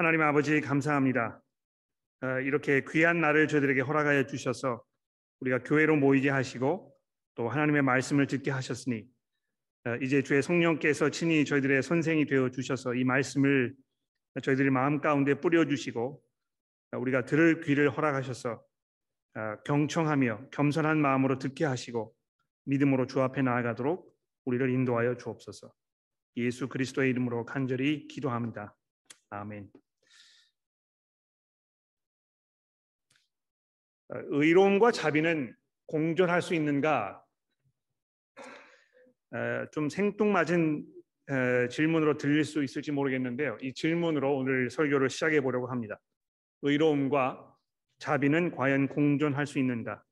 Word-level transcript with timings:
하나님 0.00 0.22
아버지 0.22 0.62
감사합니다. 0.62 1.42
어, 2.22 2.26
이렇게 2.40 2.82
귀한 2.90 3.20
날을 3.20 3.48
저희들에게 3.48 3.82
허락하여 3.82 4.24
주셔서 4.24 4.82
우리가 5.40 5.58
교회로 5.62 5.94
모이게 5.96 6.30
하시고 6.30 6.96
또 7.34 7.50
하나님의 7.50 7.82
말씀을 7.82 8.26
듣게 8.26 8.50
하셨으니 8.50 9.04
어, 9.84 9.96
이제 9.96 10.22
주의 10.22 10.42
성령께서 10.42 11.10
친히 11.10 11.44
저희들의 11.44 11.82
선생이 11.82 12.24
되어 12.24 12.48
주셔서 12.48 12.94
이 12.94 13.04
말씀을 13.04 13.74
저희들의 14.42 14.70
마음 14.70 15.02
가운데 15.02 15.34
뿌려 15.34 15.66
주시고 15.66 16.22
어, 16.92 16.98
우리가 16.98 17.26
들을 17.26 17.60
귀를 17.60 17.90
허락하셔서 17.90 18.64
경청하며 19.66 20.48
겸손한 20.50 20.98
마음으로 20.98 21.38
듣게 21.38 21.66
하시고 21.66 22.14
믿음으로 22.64 23.06
주 23.06 23.20
앞에 23.20 23.42
나아가도록 23.42 24.16
우리를 24.46 24.70
인도하여 24.70 25.18
주옵소서. 25.18 25.70
예수 26.38 26.70
그리스도의 26.70 27.10
이름으로 27.10 27.44
간절히 27.44 28.08
기도합니다. 28.08 28.74
아멘. 29.28 29.70
의로움과 34.10 34.90
자비는 34.90 35.54
공존할 35.86 36.42
수 36.42 36.54
있는가? 36.54 37.22
어, 39.32 39.66
좀 39.72 39.88
생뚱맞은 39.88 40.84
어, 41.30 41.68
질문으로 41.68 42.16
들릴 42.16 42.44
수 42.44 42.64
있을지 42.64 42.90
모르겠는데요. 42.90 43.56
이 43.60 43.72
질문으로 43.72 44.36
오늘 44.36 44.70
설교를 44.70 45.08
시작해 45.10 45.40
보려고 45.40 45.68
합니다. 45.68 46.00
의로움과 46.62 47.46
자비는 47.98 48.52
과연 48.52 48.88
공존할 48.88 49.46
수 49.46 49.58
있는가? 49.58 50.02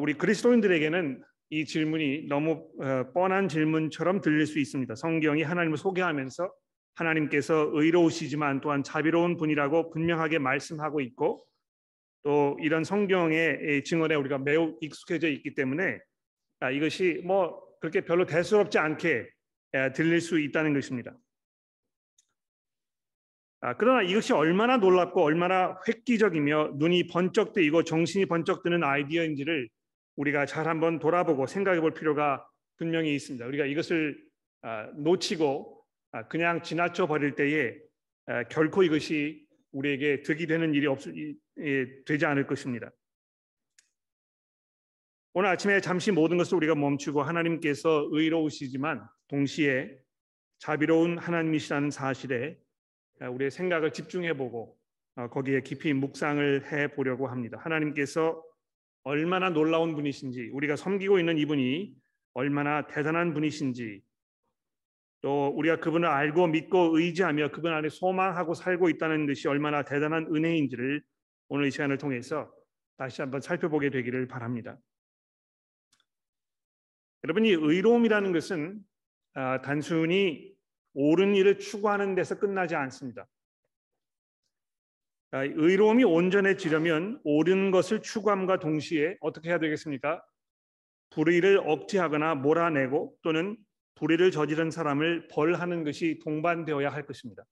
우리 0.00 0.14
그리스도인들에게는 0.14 1.22
이 1.50 1.64
질문이 1.64 2.26
너무 2.28 2.68
뻔한 3.14 3.48
질문처럼 3.48 4.20
들릴 4.20 4.46
수 4.46 4.58
있습니다. 4.58 4.96
성경이 4.96 5.44
하나님을 5.44 5.78
소개하면서 5.78 6.52
하나님께서 6.96 7.70
의로우시지만 7.72 8.60
또한 8.62 8.82
자비로운 8.82 9.36
분이라고 9.36 9.90
분명하게 9.90 10.40
말씀하고 10.40 11.00
있고 11.00 11.45
또 12.26 12.58
이런 12.60 12.82
성경의 12.82 13.84
증언에 13.84 14.16
우리가 14.16 14.38
매우 14.38 14.76
익숙해져 14.80 15.28
있기 15.28 15.54
때문에 15.54 16.00
아, 16.58 16.72
이것이 16.72 17.22
뭐 17.24 17.62
그렇게 17.80 18.00
별로 18.00 18.26
대수롭지 18.26 18.78
않게 18.78 19.30
들릴 19.94 20.20
수 20.20 20.40
있다는 20.40 20.74
것입니다. 20.74 21.16
아, 23.60 23.76
그러나 23.76 24.02
이것이 24.02 24.32
얼마나 24.32 24.76
놀랍고 24.76 25.22
얼마나 25.22 25.78
획기적이며 25.86 26.72
눈이 26.74 27.06
번쩍 27.06 27.52
뜨이고 27.52 27.84
정신이 27.84 28.26
번쩍 28.26 28.64
드는 28.64 28.82
아이디어인지를 28.82 29.68
우리가 30.16 30.46
잘 30.46 30.66
한번 30.66 30.98
돌아보고 30.98 31.46
생각해 31.46 31.80
볼 31.80 31.94
필요가 31.94 32.44
분명히 32.76 33.14
있습니다. 33.14 33.46
우리가 33.46 33.66
이것을 33.66 34.20
아, 34.62 34.90
놓치고 34.96 35.80
아, 36.10 36.26
그냥 36.26 36.60
지나쳐 36.60 37.06
버릴 37.06 37.36
때에 37.36 37.76
결코 38.50 38.82
이것이 38.82 39.46
우리에게 39.70 40.22
득이 40.22 40.48
되는 40.48 40.74
일이 40.74 40.88
없 40.88 40.98
되지 42.04 42.26
않을 42.26 42.46
것입니다. 42.46 42.90
오늘 45.32 45.50
아침에 45.50 45.80
잠시 45.80 46.12
모든 46.12 46.38
것을 46.38 46.56
우리가 46.56 46.74
멈추고 46.74 47.22
하나님께서 47.22 48.08
의로우시지만 48.10 49.06
동시에 49.28 49.98
자비로운 50.58 51.18
하나님이시라는 51.18 51.90
사실에 51.90 52.58
우리의 53.20 53.50
생각을 53.50 53.92
집중해보고 53.92 54.76
어, 55.16 55.28
거기에 55.28 55.62
깊이 55.62 55.94
묵상을 55.94 56.72
해보려고 56.72 57.26
합니다. 57.28 57.58
하나님께서 57.62 58.42
얼마나 59.02 59.50
놀라운 59.50 59.94
분이신지 59.94 60.50
우리가 60.52 60.76
섬기고 60.76 61.18
있는 61.18 61.38
이분이 61.38 61.94
얼마나 62.34 62.86
대단한 62.86 63.32
분이신지 63.32 64.02
또 65.22 65.48
우리가 65.48 65.80
그분을 65.80 66.08
알고 66.08 66.48
믿고 66.48 66.98
의지하며 66.98 67.50
그분 67.50 67.72
안에 67.72 67.88
소망하고 67.88 68.54
살고 68.54 68.90
있다는 68.90 69.26
것이 69.26 69.48
얼마나 69.48 69.82
대단한 69.84 70.26
은혜인지를 70.34 71.02
오늘 71.48 71.66
이 71.66 71.70
시간을 71.70 71.98
통해서 71.98 72.52
다시 72.96 73.22
한번 73.22 73.40
살펴보게 73.40 73.90
되기를 73.90 74.26
바랍니다. 74.28 74.78
여러분이 77.24 77.50
의로움이라는 77.50 78.32
것은 78.32 78.80
아, 79.34 79.60
단순히 79.60 80.54
옳은 80.94 81.34
일을 81.34 81.58
추구하는 81.58 82.14
데서 82.14 82.38
끝나지 82.38 82.74
않습니다. 82.74 83.28
아, 85.32 85.44
의로움이 85.44 86.04
온전해지려면 86.04 87.20
옳은 87.24 87.70
것을 87.70 88.00
추구함과 88.00 88.60
동시에 88.60 89.16
어떻게 89.20 89.50
해야 89.50 89.58
되겠습니까? 89.58 90.24
불의를 91.10 91.58
억제하거나 91.64 92.36
몰아내고 92.36 93.16
또는 93.22 93.56
불의를 93.96 94.30
저지른 94.30 94.70
사람을 94.70 95.28
벌하는 95.28 95.84
것이 95.84 96.20
동반되어야 96.22 96.90
할 96.90 97.06
것입니다. 97.06 97.44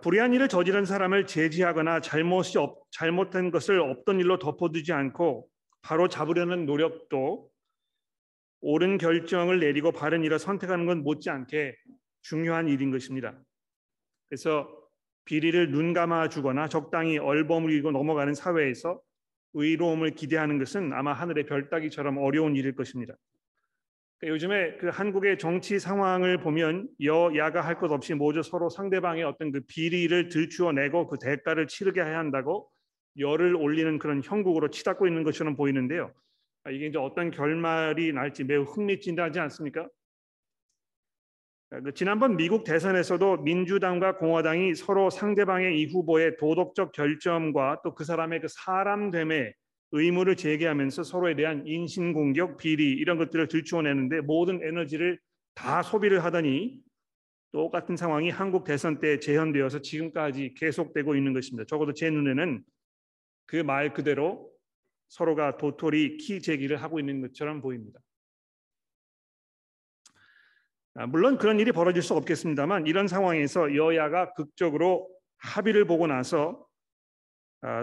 불의한 0.00 0.32
일을 0.32 0.48
저지른 0.48 0.86
사람을 0.86 1.26
제지하거나 1.26 2.00
잘못이 2.00 2.58
없, 2.58 2.90
잘못된 2.90 3.50
것을 3.50 3.80
없던 3.80 4.18
일로 4.18 4.38
덮어두지 4.38 4.92
않고 4.92 5.46
바로 5.82 6.08
잡으려는 6.08 6.64
노력도 6.64 7.50
옳은 8.62 8.96
결정을 8.96 9.60
내리고 9.60 9.92
바른 9.92 10.24
일을 10.24 10.38
선택하는 10.38 10.86
건 10.86 11.02
못지않게 11.02 11.76
중요한 12.22 12.68
일인 12.68 12.90
것입니다. 12.90 13.38
그래서 14.28 14.68
비리를 15.26 15.70
눈 15.70 15.92
감아 15.92 16.30
주거나 16.30 16.68
적당히 16.68 17.18
얼버무리고 17.18 17.90
넘어가는 17.90 18.34
사회에서 18.34 19.00
의로움을 19.52 20.12
기대하는 20.12 20.58
것은 20.58 20.94
아마 20.94 21.12
하늘의 21.12 21.44
별 21.44 21.68
따기처럼 21.68 22.16
어려운 22.18 22.56
일일 22.56 22.74
것입니다. 22.74 23.14
그러니까 24.20 24.34
요즘에 24.34 24.76
그 24.78 24.88
한국의 24.88 25.38
정치 25.38 25.78
상황을 25.78 26.38
보면 26.38 26.88
여야가 27.02 27.60
할 27.60 27.74
것 27.78 27.90
없이 27.92 28.14
모두 28.14 28.42
서로 28.42 28.68
상대방의 28.70 29.24
어떤 29.24 29.52
그 29.52 29.60
비리를 29.66 30.28
들추어내고 30.28 31.08
그 31.08 31.18
대가를 31.18 31.66
치르게 31.66 32.00
해야 32.02 32.18
한다고 32.18 32.70
열을 33.18 33.54
올리는 33.56 33.98
그런 33.98 34.22
형국으로 34.24 34.70
치닫고 34.70 35.06
있는 35.06 35.22
것처럼 35.24 35.56
보이는데요. 35.56 36.12
아, 36.64 36.70
이게 36.70 36.86
이제 36.86 36.98
어떤 36.98 37.30
결말이 37.30 38.12
날지 38.12 38.44
매우 38.44 38.62
흥미진진하지 38.62 39.38
않습니까? 39.40 39.88
아, 41.70 41.80
그 41.80 41.92
지난번 41.92 42.36
미국 42.36 42.64
대선에서도 42.64 43.38
민주당과 43.38 44.16
공화당이 44.18 44.74
서로 44.74 45.10
상대방의 45.10 45.78
이 45.80 45.86
후보의 45.86 46.36
도덕적 46.38 46.92
결점과 46.92 47.80
또 47.84 47.94
그 47.94 48.04
사람의 48.04 48.40
그 48.40 48.48
사람됨에 48.48 49.52
의무를 49.96 50.34
제기하면서 50.34 51.04
서로에 51.04 51.36
대한 51.36 51.64
인신공격, 51.66 52.56
비리 52.56 52.92
이런 52.92 53.16
것들을 53.16 53.46
들추어내는데 53.46 54.22
모든 54.22 54.60
에너지를 54.60 55.20
다 55.54 55.82
소비를 55.82 56.24
하더니 56.24 56.80
똑같은 57.52 57.96
상황이 57.96 58.28
한국 58.28 58.64
대선 58.64 58.98
때 58.98 59.20
재현되어서 59.20 59.82
지금까지 59.82 60.54
계속되고 60.56 61.14
있는 61.14 61.32
것입니다. 61.32 61.64
적어도 61.66 61.92
제 61.94 62.10
눈에는 62.10 62.64
그 63.46 63.56
말 63.62 63.92
그대로 63.92 64.50
서로가 65.08 65.58
도토리 65.58 66.16
키 66.16 66.42
제기를 66.42 66.82
하고 66.82 66.98
있는 66.98 67.20
것처럼 67.20 67.60
보입니다. 67.60 68.00
아, 70.94 71.06
물론 71.06 71.38
그런 71.38 71.60
일이 71.60 71.70
벌어질 71.70 72.02
수 72.02 72.14
없겠습니다만 72.14 72.88
이런 72.88 73.06
상황에서 73.06 73.76
여야가 73.76 74.32
극적으로 74.32 75.08
합의를 75.36 75.84
보고 75.84 76.08
나서 76.08 76.66
아, 76.66 76.73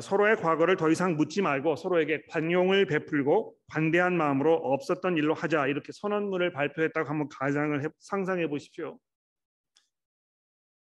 서로의 0.01 0.35
과거를 0.35 0.75
더 0.75 0.91
이상 0.91 1.15
묻지 1.15 1.41
말고 1.41 1.75
서로에게 1.75 2.23
관용을 2.29 2.85
베풀고 2.85 3.55
관대한 3.67 4.15
마음으로 4.15 4.53
없었던 4.53 5.17
일로 5.17 5.33
하자 5.33 5.67
이렇게 5.67 5.91
선언문을 5.91 6.51
발표했다고 6.53 7.09
한번 7.09 7.29
가상을 7.29 7.83
해, 7.83 7.87
상상해 7.97 8.47
보십시오. 8.47 8.99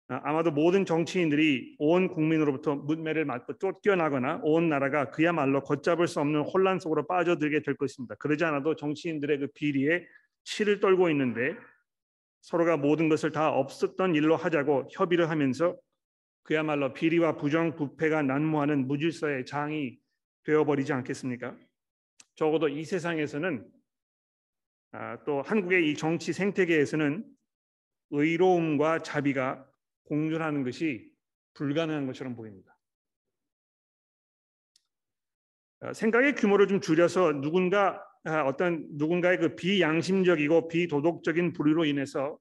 아, 0.08 0.20
아마도 0.22 0.52
모든 0.52 0.84
정치인들이 0.84 1.76
온 1.78 2.08
국민으로부터 2.08 2.76
문매를 2.76 3.24
맞고 3.24 3.58
쫓겨나거나 3.58 4.40
온 4.44 4.68
나라가 4.68 5.10
그야말로 5.10 5.62
걷잡을 5.62 6.06
수 6.06 6.20
없는 6.20 6.42
혼란 6.42 6.78
속으로 6.78 7.06
빠져들게 7.06 7.62
될 7.62 7.76
것입니다. 7.76 8.14
그러지 8.16 8.44
않아도 8.44 8.76
정치인들의 8.76 9.38
그 9.38 9.46
비리에 9.54 10.04
치를 10.44 10.78
떨고 10.78 11.08
있는데 11.10 11.56
서로가 12.42 12.76
모든 12.76 13.08
것을 13.08 13.32
다 13.32 13.50
없었던 13.50 14.14
일로 14.14 14.36
하자고 14.36 14.88
협의를 14.92 15.30
하면서 15.30 15.74
그야말로 16.44 16.92
비리와 16.92 17.36
부정 17.36 17.74
부패가 17.74 18.22
난무하는 18.22 18.86
무질서의 18.86 19.46
장이 19.46 19.98
되어버리지 20.44 20.92
않겠습니까? 20.92 21.56
적어도 22.34 22.68
이 22.68 22.84
세상에서는 22.84 23.66
아, 24.92 25.24
또 25.24 25.42
한국의 25.42 25.90
이 25.90 25.94
정치 25.96 26.32
생태계에서는 26.32 27.24
의로움과 28.10 29.02
자비가 29.02 29.66
공존하는 30.04 30.62
것이 30.62 31.10
불가능한 31.54 32.06
것처럼 32.06 32.36
보입니다. 32.36 32.76
아, 35.80 35.92
생각의 35.94 36.34
규모를 36.34 36.68
좀 36.68 36.80
줄여서 36.80 37.40
누군가 37.40 38.04
아, 38.24 38.42
어떤 38.42 38.86
누군가의 38.92 39.38
그 39.38 39.54
비양심적이고 39.56 40.68
비도덕적인 40.68 41.54
불의로 41.54 41.86
인해서 41.86 42.38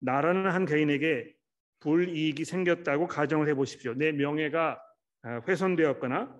나라는 0.00 0.50
한 0.50 0.64
개인에게 0.64 1.37
불이익이 1.80 2.44
생겼다고 2.44 3.06
가정을 3.06 3.48
해보십시오. 3.48 3.94
내 3.94 4.12
명예가 4.12 4.82
아, 5.22 5.40
훼손되었거나 5.46 6.34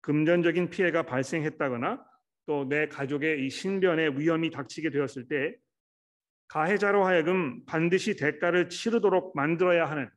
금전적인 0.00 0.70
피해가 0.70 1.04
발생했다거나 1.04 2.04
또 2.46 2.64
내 2.64 2.88
가족의 2.88 3.44
이 3.44 3.50
신변에 3.50 4.08
위험이 4.16 4.50
닥치게 4.50 4.90
되었을 4.90 5.28
때 5.28 5.54
가해자로 6.48 7.04
하여금 7.04 7.62
반드시 7.66 8.16
대가를 8.16 8.70
치르도록 8.70 9.36
만들어야 9.36 9.88
하는 9.88 10.08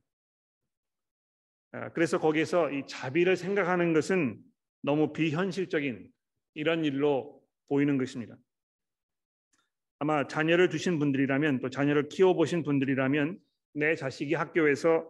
아, 1.74 1.90
그래서 1.90 2.20
거기에서 2.20 2.72
이 2.72 2.86
자비를 2.88 3.36
생각하는 3.36 3.94
것은 3.94 4.40
너무 4.82 5.12
비현실적인 5.12 6.10
이런 6.54 6.86
일로 6.86 7.42
보이는 7.68 7.98
것입니다. 7.98 8.36
아마 10.00 10.26
자녀를 10.28 10.70
두신 10.70 11.00
분들이라면 11.00 11.60
또 11.60 11.70
자녀를 11.70 12.10
키워보신 12.10 12.64
분들이라면 12.64 13.40
내 13.74 13.96
자식이 13.96 14.34
학교에서 14.34 15.06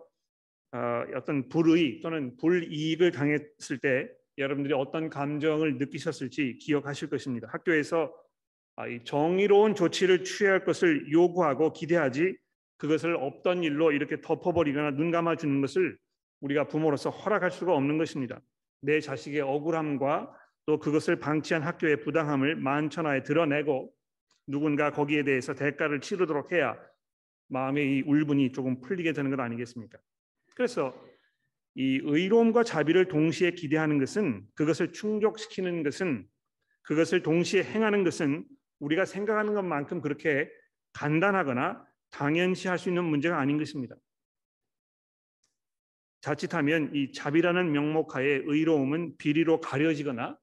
어, 0.74 1.04
어떤 1.16 1.50
불의 1.50 2.00
또는 2.02 2.38
불이익을 2.38 3.12
당했을 3.12 3.80
때 3.81 4.08
여러분들이 4.38 4.74
어떤 4.74 5.10
감정을 5.10 5.78
느끼셨을지 5.78 6.58
기억하실 6.60 7.10
것입니다. 7.10 7.48
학교에서 7.52 8.13
아, 8.78 8.86
정의로운 9.04 9.75
조치를 9.75 10.24
취할 10.24 10.63
것을 10.63 11.12
요구하고 11.12 11.74
기대하지 11.74 12.36
그것을 12.78 13.16
없던 13.16 13.63
일로 13.63 13.92
이렇게 13.92 14.22
덮어버리거나 14.22 14.92
눈 14.92 15.12
감아주는 15.12 15.62
것을 15.62 15.98
우리가 16.40 16.68
부모로서 16.68 17.10
허락할 17.10 17.52
수가 17.52 17.74
없는 17.75 17.98
것입니다. 17.98 18.42
내 18.81 19.00
자식의 19.00 19.42
억울함과 19.42 20.36
또 20.66 20.80
그것을 20.80 21.19
방치한 21.19 21.62
학교의 21.63 22.02
부당함을 22.02 22.56
만천하에 22.56 23.24
드러내고 23.24 23.94
누군가 24.48 24.92
거기에 24.92 25.24
대해서 25.24 25.54
대가를 25.54 26.00
치르도록 26.02 26.52
해야 26.52 26.75
마음의 27.51 27.98
이 27.98 28.01
울분이 28.06 28.53
조금 28.53 28.80
풀리게 28.81 29.13
되는 29.13 29.30
것 29.30 29.39
아니겠습니까? 29.39 30.00
그래서 30.56 30.95
이 31.75 32.00
의로움과 32.03 32.63
자비를 32.63 33.07
동시에 33.07 33.51
기대하는 33.51 34.00
것은 34.00 34.45
그것을 34.56 34.94
충족시키는 34.94 35.83
것은 35.83 36.27
그것을 36.81 37.24
동시에 37.24 37.63
행하는 37.63 38.03
것은 38.03 38.45
우리가 38.80 39.06
생각하는 39.06 39.53
것만큼 39.53 40.01
그렇게 40.01 40.50
간단하거나 40.94 41.86
당연시 42.09 42.68
할 42.68 42.77
수 42.77 42.89
있는 42.89 43.06
문제가 43.06 43.39
아닌 43.39 43.57
것입니다. 43.57 43.95
자칫하면 46.21 46.94
이 46.94 47.12
자비라는 47.12 47.71
명목하에 47.71 48.44
의로움은 48.45 49.18
비리로 49.18 49.59
가려지거나 49.59 50.38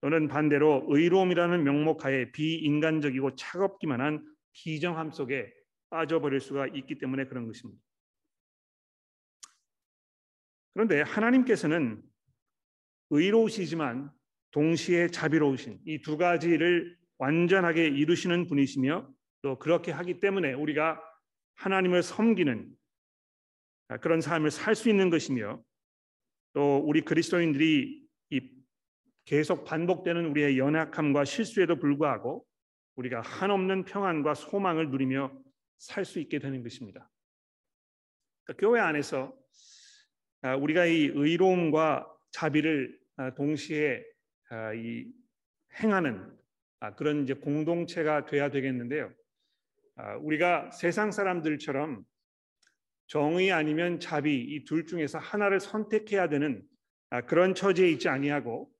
또는 0.00 0.28
반대로 0.28 0.84
의로움이라는 0.88 1.62
명목하에 1.64 2.32
비인간적이고 2.32 3.36
차갑기만 3.36 4.00
한 4.00 4.24
비정함 4.52 5.12
속에 5.12 5.53
빠져버릴 5.94 6.40
수가 6.40 6.66
있기 6.66 6.98
때문에 6.98 7.26
그런 7.26 7.46
것입니다. 7.46 7.80
그런데 10.72 11.02
하나님께서는 11.02 12.02
의로우시지만 13.10 14.10
동시에 14.50 15.06
자비로우신 15.08 15.82
이 15.86 16.02
두 16.02 16.16
가지를 16.16 16.98
완전하게 17.18 17.86
이루시는 17.86 18.48
분이시며 18.48 19.08
또 19.42 19.58
그렇게 19.60 19.92
하기 19.92 20.18
때문에 20.18 20.54
우리가 20.54 21.00
하나님을 21.54 22.02
섬기는 22.02 22.74
그런 24.00 24.20
삶을 24.20 24.50
살 24.50 24.74
수 24.74 24.88
있는 24.90 25.10
것이며 25.10 25.62
또 26.54 26.78
우리 26.78 27.02
그리스도인들이 27.02 28.04
이 28.30 28.50
계속 29.26 29.64
반복되는 29.64 30.26
우리의 30.26 30.58
연약함과 30.58 31.24
실수에도 31.24 31.76
불구하고 31.76 32.44
우리가 32.96 33.20
한없는 33.20 33.84
평안과 33.84 34.34
소망을 34.34 34.90
누리며 34.90 35.43
살 35.78 36.04
수 36.04 36.18
있게 36.20 36.38
되는 36.38 36.62
것입니다. 36.62 37.10
그러니까 38.44 38.66
교회 38.66 38.80
안에서 38.80 39.36
아, 40.42 40.56
우리가 40.56 40.86
이 40.86 41.10
의로움과 41.14 42.06
자비를 42.32 42.98
아, 43.16 43.34
동시에 43.34 44.04
아, 44.50 44.74
이 44.74 45.06
행하는 45.82 46.36
그런 46.96 47.22
이제 47.22 47.32
공동체가 47.34 48.26
돼야 48.26 48.50
되겠는데요. 48.50 49.10
우리가 50.20 50.70
세상 50.72 51.10
사람들처럼 51.12 52.04
정의 53.06 53.52
아니면 53.52 54.00
자비 54.00 54.34
이 54.40 54.64
둘 54.64 54.84
중에서 54.86 55.18
하나를 55.18 55.60
선택해야 55.60 56.28
되는 56.28 56.62
그런 57.26 57.54
처지에 57.54 57.88
있지 57.90 58.08
아니하고 58.08 58.70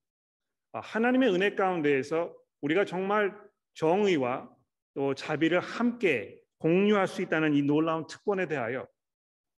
하나님의 0.72 1.32
은혜 1.32 1.54
가운데에서 1.54 2.36
우리가 2.60 2.84
정말 2.84 3.34
정의와 3.74 4.54
또 4.94 5.14
자비를 5.14 5.60
함께 5.60 6.43
공유할 6.64 7.06
수 7.06 7.20
있다는 7.20 7.52
이 7.52 7.60
놀라운 7.60 8.06
특권에 8.06 8.48
대하여 8.48 8.88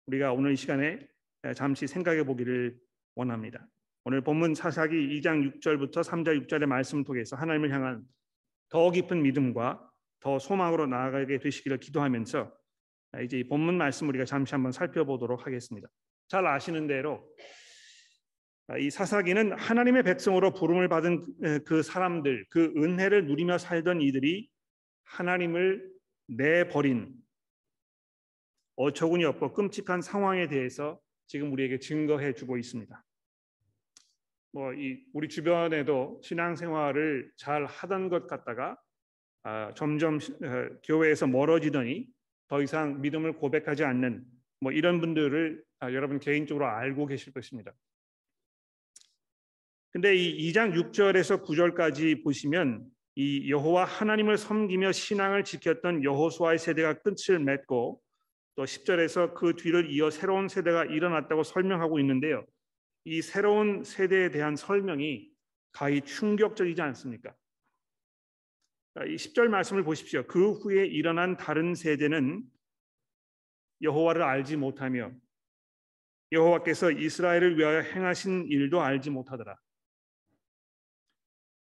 우리가 0.07 0.33
오늘 0.33 0.55
이 0.55 0.57
시간에 0.57 0.99
잠시 1.55 1.87
생각해 1.87 2.25
보기를 2.25 2.77
원합니다. 3.15 3.65
오늘 4.03 4.23
본문 4.23 4.57
사사기 4.57 4.97
2장 5.21 5.61
6절부터 5.61 6.03
3절 6.03 6.49
6절의 6.49 6.67
말씀 6.67 7.05
통해서 7.05 7.37
하나님을 7.37 7.73
향한 7.73 8.03
더 8.71 8.91
깊은 8.91 9.23
믿음과 9.23 9.89
더 10.19 10.41
소망으로 10.41 10.89
나아가게 10.89 11.39
되시기를 11.39 11.79
기도하면서 11.79 12.53
이제 13.23 13.39
이 13.39 13.45
본문 13.45 13.79
말씀 13.79 14.09
우리가 14.09 14.25
잠시 14.25 14.57
한번 14.57 14.73
살펴보도록 14.73 15.47
하겠습니다. 15.47 15.87
잘 16.27 16.45
아시는 16.45 16.89
대로 16.89 17.33
이 18.81 18.91
사사기는 18.91 19.53
하나님의 19.53 20.03
백성으로 20.03 20.55
부름을 20.55 20.89
받은 20.89 21.63
그 21.67 21.85
사람들, 21.85 22.47
그 22.51 22.75
은혜를 22.77 23.27
누리며 23.27 23.59
살던 23.59 24.01
이들이 24.01 24.51
하나님을 25.05 25.95
내버린 26.27 27.15
어처구니 28.77 29.25
없고 29.25 29.55
끔찍한 29.55 30.03
상황에 30.03 30.49
대해서 30.49 31.01
지금 31.27 31.53
우리에게 31.53 31.79
증거해 31.79 32.35
주고 32.35 32.57
있습니다. 32.59 33.05
뭐 34.53 34.73
이 34.73 35.05
우리 35.13 35.29
주변에도 35.29 36.19
신앙생활을 36.23 37.31
잘 37.37 37.67
하던 37.67 38.09
것 38.09 38.27
같다가 38.27 38.79
아, 39.43 39.73
점점 39.75 40.17
어, 40.17 40.81
교회에서 40.83 41.27
멀어지더니 41.27 42.09
더 42.49 42.63
이상 42.63 43.01
믿음을 43.03 43.35
고백하지 43.35 43.85
않는 43.85 44.25
뭐 44.61 44.73
이런 44.73 45.01
분들을 45.01 45.63
아, 45.81 45.93
여러분 45.93 46.19
개인적으로 46.19 46.67
알고 46.67 47.07
계실 47.07 47.33
것입니다. 47.33 47.73
근데 49.93 50.17
이 50.17 50.51
2장 50.51 50.73
6절에서 50.75 51.45
9절까지 51.45 52.25
보시면 52.25 52.87
이 53.19 53.51
여호와 53.51 53.87
하나님을 53.87 54.37
섬기며 54.37 54.93
신앙을 54.93 55.43
지켰던 55.43 56.05
여호수아의 56.05 56.59
세대가 56.59 57.01
끝을 57.01 57.39
맺고 57.39 58.01
또 58.57 58.65
10절에서 58.65 59.35
그 59.35 59.57
뒤를 59.57 59.91
이어 59.91 60.11
새로운 60.11 60.49
세대가 60.49 60.85
일어났다고 60.85 61.43
설명하고 61.43 61.99
있는데요. 62.01 62.45
이 63.05 63.23
새로운 63.23 63.85
세대에 63.85 64.31
대한 64.31 64.55
설명이 64.55 65.31
가히 65.73 66.03
충격적이지 66.03 66.83
않습니까? 66.83 67.35
이 69.07 69.17
10절 69.17 69.49
말씀을 69.49 69.83
보십시오. 69.83 70.27
그 70.27 70.53
후에 70.53 70.87
일어난 70.87 71.39
다른 71.39 71.75
세대는 71.75 72.43
여호와를 73.81 74.23
알지 74.23 74.57
못하며 74.57 75.11
여호와께서 76.33 76.91
이스라엘을 76.91 77.59
위하여 77.59 77.81
행하신 77.81 78.47
일도 78.49 78.81
알지 78.83 79.11
못하더라. 79.11 79.57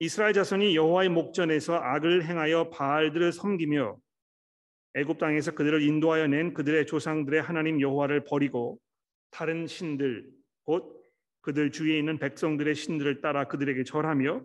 이스라엘 0.01 0.33
자손이 0.33 0.75
여호와의 0.75 1.09
목전에서 1.09 1.77
악을 1.77 2.25
행하여 2.25 2.71
바알들을 2.71 3.33
섬기며 3.33 3.97
애굽 4.95 5.19
땅에서 5.19 5.53
그들을 5.53 5.83
인도하여 5.83 6.27
낸 6.27 6.55
그들의 6.55 6.87
조상들의 6.87 7.41
하나님 7.43 7.81
여호와를 7.81 8.25
버리고 8.25 8.79
다른 9.31 9.67
신들 9.67 10.31
곧 10.65 11.03
그들 11.41 11.71
주위에 11.71 11.99
있는 11.99 12.19
백성들의 12.19 12.75
신들을 12.75 13.21
따라 13.21 13.45
그들에게 13.45 13.85
절하며 13.85 14.45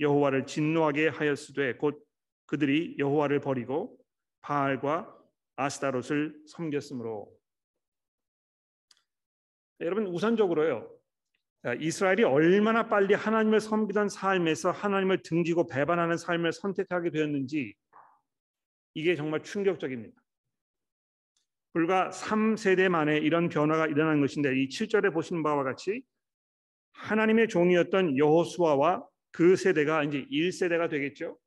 여호와를 0.00 0.46
진노하게 0.46 1.08
하였으되 1.08 1.74
곧 1.74 2.04
그들이 2.46 2.96
여호와를 2.98 3.40
버리고 3.40 3.98
바알과 4.40 5.14
아스타롯을 5.56 6.40
섬겼으므로. 6.46 7.30
여러분 9.80 10.06
우선적으로요 10.06 10.97
이스라엘이 11.80 12.22
얼마나 12.24 12.88
빨리 12.88 13.14
하나님을 13.14 13.60
섬기던 13.60 14.08
삶에서 14.08 14.70
하나님을 14.70 15.22
등지고 15.22 15.66
배반하는 15.66 16.16
삶을 16.16 16.52
선택하게 16.52 17.10
되었는지 17.10 17.74
이게 18.94 19.16
정말 19.16 19.42
충격적입니다. 19.42 20.14
불과 21.72 22.10
3세대 22.10 22.88
만에 22.88 23.18
이런 23.18 23.48
변화가 23.48 23.86
일어난 23.86 24.20
것인데 24.20 24.60
이 24.60 24.68
7절에 24.68 25.12
보시는 25.12 25.42
바와 25.42 25.64
같이 25.64 26.02
하나님의 26.92 27.48
종이었던 27.48 28.16
여호수아와 28.16 29.04
그 29.30 29.56
세대가 29.56 30.02
이제 30.04 30.26
1세대가 30.30 30.88
되겠죠. 30.90 31.38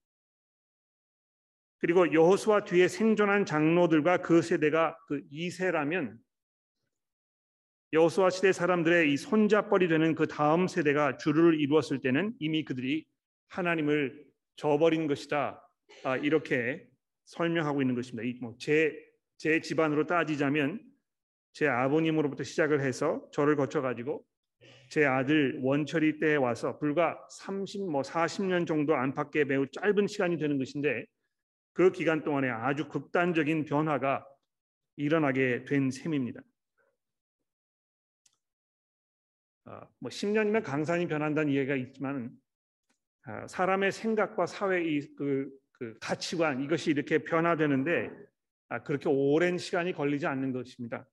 그리고 1.79 2.13
여호수아 2.13 2.63
뒤에 2.63 2.87
생존한 2.87 3.45
장로들과 3.45 4.17
그 4.17 4.41
세대가 4.41 4.95
그 5.07 5.21
2세라면 5.31 6.17
여호수아 7.93 8.29
시대 8.29 8.53
사람들의 8.53 9.11
이 9.11 9.17
손잡벌이 9.17 9.89
되는 9.89 10.15
그 10.15 10.25
다음 10.25 10.67
세대가 10.67 11.17
주를 11.17 11.59
이루었을 11.59 11.99
때는 11.99 12.33
이미 12.39 12.63
그들이 12.63 13.05
하나님을 13.49 14.23
저버린 14.55 15.07
것이다. 15.07 15.61
아, 16.05 16.15
이렇게 16.15 16.87
설명하고 17.25 17.81
있는 17.81 17.95
것입니다. 17.95 18.39
뭐제 18.41 18.97
제 19.37 19.59
집안으로 19.59 20.05
따지자면 20.05 20.79
제 21.51 21.67
아버님으로부터 21.67 22.43
시작을 22.43 22.79
해서 22.79 23.27
저를 23.33 23.57
거쳐 23.57 23.81
가지고 23.81 24.23
제 24.89 25.03
아들 25.05 25.59
원철이 25.61 26.19
때에 26.19 26.35
와서 26.35 26.77
불과 26.79 27.19
30 27.29 27.89
뭐 27.89 28.03
40년 28.03 28.65
정도 28.65 28.95
안팎의 28.95 29.45
매우 29.45 29.67
짧은 29.67 30.07
시간이 30.07 30.37
되는 30.37 30.57
것인데 30.57 31.05
그 31.73 31.91
기간 31.91 32.23
동안에 32.23 32.49
아주 32.49 32.87
극단적인 32.87 33.65
변화가 33.65 34.25
일어나게 34.95 35.65
된 35.65 35.91
셈입니다. 35.91 36.41
뭐 39.99 40.09
10년이면 40.09 40.63
강산이 40.63 41.07
변한다는 41.07 41.51
이해가 41.53 41.75
있지만 41.75 42.31
어, 43.27 43.47
사람의 43.47 43.91
생각과 43.91 44.45
사회의 44.45 45.07
그, 45.15 45.49
그 45.71 45.97
가치관 45.99 46.63
이것이 46.63 46.91
이렇게 46.91 47.19
변화되는데 47.19 48.09
아, 48.69 48.83
그렇게 48.83 49.09
오랜 49.09 49.57
시간이 49.57 49.93
걸리지 49.93 50.25
않는 50.27 50.53
것입니다. 50.53 51.07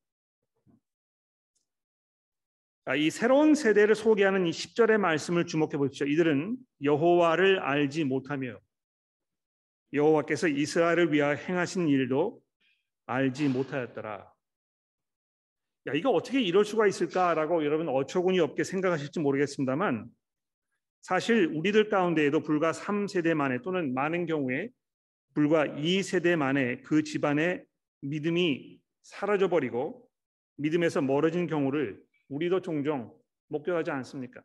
아, 2.85 2.95
이 2.95 3.11
새로운 3.11 3.55
세대를 3.55 3.95
소개하는 3.95 4.47
이 4.47 4.51
10절의 4.51 4.97
말씀을 4.99 5.45
주목해 5.45 5.77
보십시오. 5.77 6.07
이들은 6.07 6.57
여호와를 6.83 7.61
알지 7.61 8.05
못하며 8.05 8.59
여호와께서 9.93 10.49
이스라엘을 10.49 11.13
위하여 11.13 11.35
행하신 11.35 11.89
일도 11.89 12.41
알지 13.07 13.49
못하였더라. 13.49 14.33
야, 15.87 15.93
이거 15.95 16.11
어떻게 16.11 16.41
이럴 16.41 16.65
수가 16.65 16.87
있을까라고 16.87 17.65
여러분 17.65 17.89
어처구니 17.89 18.41
없게 18.41 18.65
생각하실지 18.65 19.21
모르겠습니다만 19.21 20.07
사실 21.01 21.47
우리들 21.47 21.89
가운데에도 21.89 22.41
불과 22.43 22.73
3세대 22.73 23.35
만에 23.35 23.61
또는 23.63 23.95
많은 23.95 24.27
경우에 24.27 24.69
불과 25.35 25.67
2세대 25.67 26.37
만에 26.37 26.83
그 26.83 27.03
집안의 27.03 27.65
믿음이 28.01 28.79
사라져 29.03 29.49
버리고 29.49 30.09
믿음에서 30.57 31.01
멀어진 31.01 31.47
경우를 31.47 32.03
우리도 32.29 32.61
종종 32.61 33.17
목격하지 33.49 33.91
않습니까? 33.91 34.43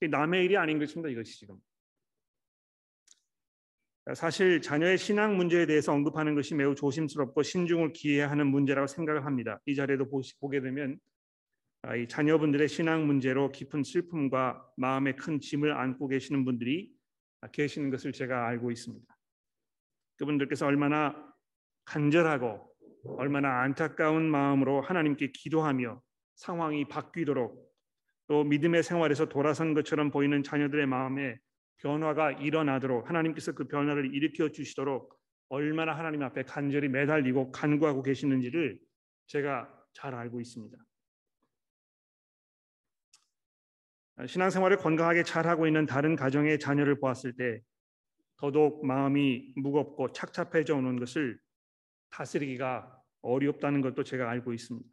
남의 0.00 0.46
일이 0.46 0.56
아닌 0.56 0.78
것입니다. 0.78 1.08
이것이 1.10 1.38
지금. 1.38 1.56
사실 4.14 4.60
자녀의 4.60 4.98
신앙 4.98 5.36
문제에 5.36 5.66
대해서 5.66 5.92
언급하는 5.92 6.34
것이 6.34 6.54
매우 6.54 6.74
조심스럽고 6.74 7.42
신중을 7.42 7.92
기해야 7.92 8.30
하는 8.30 8.46
문제라고 8.46 8.86
생각을 8.86 9.24
합니다. 9.24 9.60
이 9.66 9.74
자리에도 9.74 10.06
보게 10.40 10.60
되면 10.60 10.98
아, 11.82 11.96
이 11.96 12.06
자녀분들의 12.08 12.68
신앙 12.68 13.06
문제로 13.06 13.50
깊은 13.52 13.84
슬픔과 13.84 14.66
마음의 14.76 15.16
큰 15.16 15.40
짐을 15.40 15.72
안고 15.72 16.08
계시는 16.08 16.44
분들이 16.44 16.90
계시는 17.52 17.90
것을 17.90 18.12
제가 18.12 18.46
알고 18.48 18.70
있습니다. 18.70 19.16
그분들께서 20.18 20.66
얼마나 20.66 21.14
간절하고 21.86 22.70
얼마나 23.16 23.62
안타까운 23.62 24.30
마음으로 24.30 24.82
하나님께 24.82 25.32
기도하며 25.32 26.02
상황이 26.34 26.86
바뀌도록 26.86 27.70
또 28.26 28.44
믿음의 28.44 28.82
생활에서 28.82 29.28
돌아선 29.28 29.74
것처럼 29.74 30.10
보이는 30.10 30.42
자녀들의 30.42 30.86
마음에 30.86 31.38
변화가 31.82 32.32
일어나도록 32.32 33.08
하나님께서 33.08 33.52
그 33.52 33.66
변화를 33.66 34.14
일으켜 34.14 34.50
주시도록 34.50 35.18
얼마나 35.48 35.96
하나님 35.96 36.22
앞에 36.22 36.44
간절히 36.44 36.88
매달리고 36.88 37.50
간구하고 37.50 38.02
계시는지를 38.02 38.78
제가 39.26 39.68
잘 39.92 40.14
알고 40.14 40.40
있습니다. 40.40 40.76
신앙생활을 44.26 44.76
건강하게 44.76 45.22
잘하고 45.22 45.66
있는 45.66 45.86
다른 45.86 46.14
가정의 46.14 46.58
자녀를 46.58 47.00
보았을 47.00 47.34
때 47.36 47.60
더더욱 48.36 48.86
마음이 48.86 49.52
무겁고 49.56 50.12
착잡해져 50.12 50.76
오는 50.76 50.98
것을 50.98 51.38
다스리기가 52.10 52.98
어렵다는 53.22 53.80
것도 53.80 54.04
제가 54.04 54.28
알고 54.30 54.52
있습니다. 54.52 54.88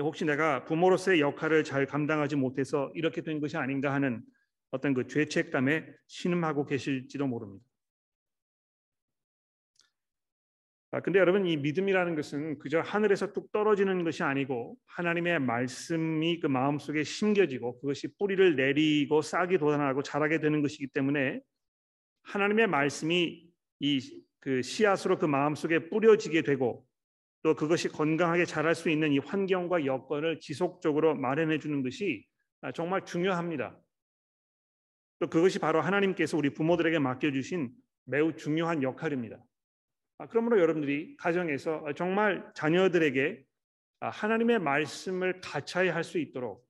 혹시 0.00 0.24
내가 0.24 0.64
부모로서의 0.64 1.20
역할을 1.20 1.64
잘 1.64 1.86
감당하지 1.86 2.36
못해서 2.36 2.90
이렇게 2.94 3.22
된 3.22 3.40
것이 3.40 3.56
아닌가 3.56 3.92
하는 3.92 4.22
어떤 4.72 4.92
그 4.92 5.06
죄책감에 5.06 5.86
신음하고 6.08 6.66
계실지도 6.66 7.26
모릅니다. 7.26 7.64
아, 10.90 11.00
근데 11.00 11.20
여러분 11.20 11.46
이 11.46 11.56
믿음이라는 11.56 12.16
것은 12.16 12.58
그저 12.58 12.80
하늘에서 12.80 13.32
뚝 13.32 13.50
떨어지는 13.52 14.04
것이 14.04 14.24
아니고 14.24 14.76
하나님의 14.86 15.38
말씀이 15.38 16.40
그 16.40 16.48
마음속에 16.48 17.04
심겨지고 17.04 17.80
그것이 17.80 18.08
뿌리를 18.18 18.56
내리고 18.56 19.22
싹이 19.22 19.56
돋아나고 19.56 20.02
자라게 20.02 20.40
되는 20.40 20.60
것이기 20.60 20.88
때문에 20.88 21.40
하나님의 22.24 22.66
말씀이 22.66 23.48
이 23.80 24.22
그 24.42 24.60
씨앗으로 24.60 25.18
그 25.18 25.26
마음속에 25.26 25.88
뿌려지게 25.88 26.42
되고 26.42 26.84
또 27.44 27.54
그것이 27.54 27.88
건강하게 27.88 28.44
자랄 28.44 28.74
수 28.74 28.90
있는 28.90 29.12
이 29.12 29.18
환경과 29.18 29.86
여건을 29.86 30.40
지속적으로 30.40 31.14
마련해 31.14 31.60
주는 31.60 31.82
것이 31.82 32.26
아, 32.60 32.72
정말 32.72 33.04
중요합니다. 33.04 33.78
또 35.22 35.28
그것이 35.28 35.60
바로 35.60 35.80
하나님께서 35.80 36.36
우리 36.36 36.50
부모들에게 36.50 36.98
맡겨주신 36.98 37.70
매우 38.06 38.34
중요한 38.34 38.82
역할입니다. 38.82 39.38
아, 40.18 40.26
그러므로 40.26 40.58
여러분들이 40.58 41.16
가정에서 41.16 41.92
정말 41.94 42.50
자녀들에게 42.56 43.44
아, 44.00 44.08
하나님의 44.08 44.58
말씀을 44.58 45.40
가차히 45.40 45.90
할수 45.90 46.18
있도록 46.18 46.68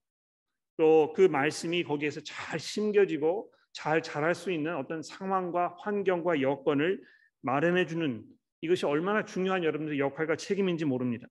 또 0.76 1.14
그 1.14 1.22
말씀이 1.22 1.82
거기에서 1.82 2.20
잘 2.20 2.60
심겨지고 2.60 3.50
잘 3.72 4.02
자랄 4.02 4.34
수 4.34 4.52
있는 4.52 4.76
어떤 4.76 5.02
상황과 5.02 5.76
환경과 5.78 6.42
여건을 6.42 7.02
마련해 7.40 7.86
주는 7.86 8.22
이것이 8.60 8.84
얼마나 8.84 9.24
중요한 9.24 9.64
여러분들의 9.64 9.98
역할과 9.98 10.36
책임인지 10.36 10.84
모릅니다. 10.84 11.26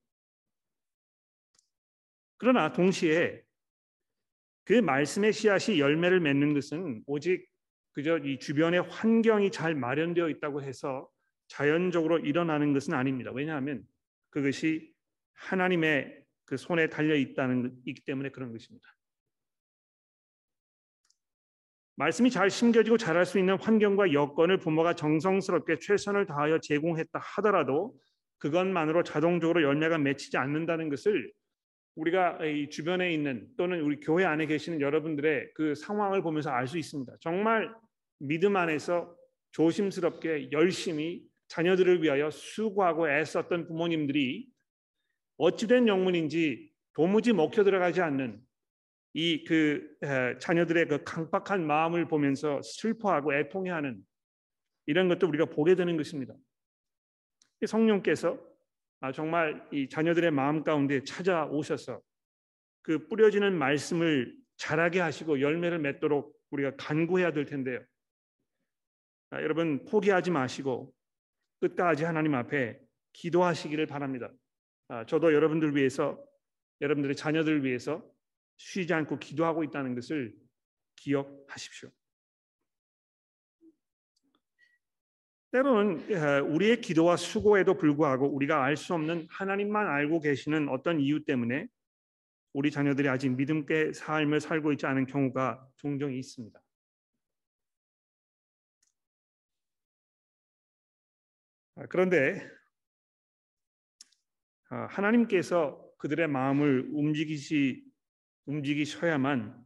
그러나 2.38 2.72
동시에 2.72 3.44
그 4.64 4.74
말씀의 4.74 5.32
씨앗이 5.32 5.80
열매를 5.80 6.20
맺는 6.20 6.54
것은 6.54 7.02
오직 7.06 7.46
그저 7.92 8.18
이 8.18 8.38
주변의 8.38 8.82
환경이 8.82 9.50
잘 9.50 9.74
마련되어 9.74 10.28
있다고 10.28 10.62
해서 10.62 11.08
자연적으로 11.48 12.18
일어나는 12.18 12.72
것은 12.72 12.94
아닙니다. 12.94 13.30
왜냐하면 13.32 13.84
그것이 14.30 14.92
하나님의 15.34 16.22
그 16.44 16.56
손에 16.56 16.88
달려 16.88 17.14
있다는 17.14 17.76
있기 17.84 18.04
때문에 18.04 18.30
그런 18.30 18.52
것입니다. 18.52 18.86
말씀이 21.96 22.30
잘 22.30 22.50
심겨지고 22.50 22.96
자랄 22.96 23.26
수 23.26 23.38
있는 23.38 23.58
환경과 23.58 24.12
여건을 24.12 24.58
부모가 24.58 24.94
정성스럽게 24.94 25.78
최선을 25.78 26.26
다하여 26.26 26.58
제공했다 26.58 27.18
하더라도 27.18 27.94
그것만으로 28.38 29.02
자동적으로 29.02 29.62
열매가 29.62 29.98
맺히지 29.98 30.36
않는다는 30.36 30.88
것을 30.88 31.30
우리가 31.94 32.44
이 32.44 32.70
주변에 32.70 33.12
있는 33.12 33.48
또는 33.56 33.80
우리 33.80 34.00
교회 34.00 34.24
안에 34.24 34.46
계시는 34.46 34.80
여러분들의 34.80 35.52
그 35.54 35.74
상황을 35.74 36.22
보면서 36.22 36.50
알 36.50 36.66
수 36.66 36.78
있습니다. 36.78 37.14
정말 37.20 37.72
믿음 38.18 38.56
안에서 38.56 39.14
조심스럽게 39.50 40.50
열심히 40.52 41.22
자녀들을 41.48 42.02
위하여 42.02 42.30
수고하고 42.30 43.10
애썼던 43.10 43.66
부모님들이 43.66 44.48
어찌된 45.36 45.88
영문인지 45.88 46.72
도무지 46.94 47.32
먹혀 47.32 47.64
들어가지 47.64 48.00
않는 48.00 48.40
이 49.14 49.44
그 49.44 50.38
자녀들의 50.40 50.88
그 50.88 51.04
강박한 51.04 51.66
마음을 51.66 52.08
보면서 52.08 52.62
슬퍼하고 52.62 53.34
애통해하는 53.34 54.02
이런 54.86 55.08
것도 55.08 55.28
우리가 55.28 55.46
보게 55.46 55.74
되는 55.74 55.96
것입니다. 55.96 56.34
성령께서 57.66 58.34
아, 58.34 58.51
정말 59.10 59.66
이 59.72 59.88
자녀들의 59.88 60.30
마음 60.30 60.62
가운데 60.62 61.02
찾아오셔서 61.02 62.00
그 62.82 63.08
뿌려지는 63.08 63.58
말씀을 63.58 64.36
자라게 64.56 65.00
하시고 65.00 65.40
열매를 65.40 65.80
맺도록 65.80 66.38
우리가 66.50 66.76
간구해야 66.76 67.32
될 67.32 67.46
텐데요. 67.46 67.82
아, 69.30 69.42
여러분 69.42 69.84
포기하지 69.86 70.30
마시고 70.30 70.94
끝까지 71.60 72.04
하나님 72.04 72.34
앞에 72.34 72.78
기도하시기를 73.12 73.86
바랍니다. 73.86 74.30
아, 74.88 75.06
저도 75.06 75.32
여러분들 75.32 75.74
위해서 75.74 76.22
여러분들의 76.80 77.16
자녀들 77.16 77.64
위해서 77.64 78.04
쉬지 78.56 78.92
않고 78.92 79.18
기도하고 79.18 79.64
있다는 79.64 79.94
것을 79.94 80.34
기억하십시오. 80.96 81.90
때로는 85.52 86.44
우리의 86.50 86.80
기도와 86.80 87.16
수고에도 87.16 87.76
불구하고 87.76 88.26
우리가 88.26 88.64
알 88.64 88.76
수 88.76 88.94
없는 88.94 89.26
하나님만 89.30 89.86
알고 89.86 90.20
계시는 90.20 90.68
어떤 90.70 90.98
이유 90.98 91.24
때문에 91.24 91.66
우리 92.54 92.70
자녀들이 92.70 93.08
아직 93.08 93.30
믿음의 93.30 93.92
삶을 93.94 94.40
살고 94.40 94.72
있지 94.72 94.86
않은 94.86 95.06
경우가 95.06 95.68
종종 95.76 96.12
있습니다. 96.12 96.58
아, 101.74 101.86
그런데 101.88 102.50
아, 104.70 104.86
하나님께서 104.86 105.82
그들의 105.98 106.28
마음을 106.28 106.88
움직이시 106.92 107.84
움직이셔야만 108.46 109.64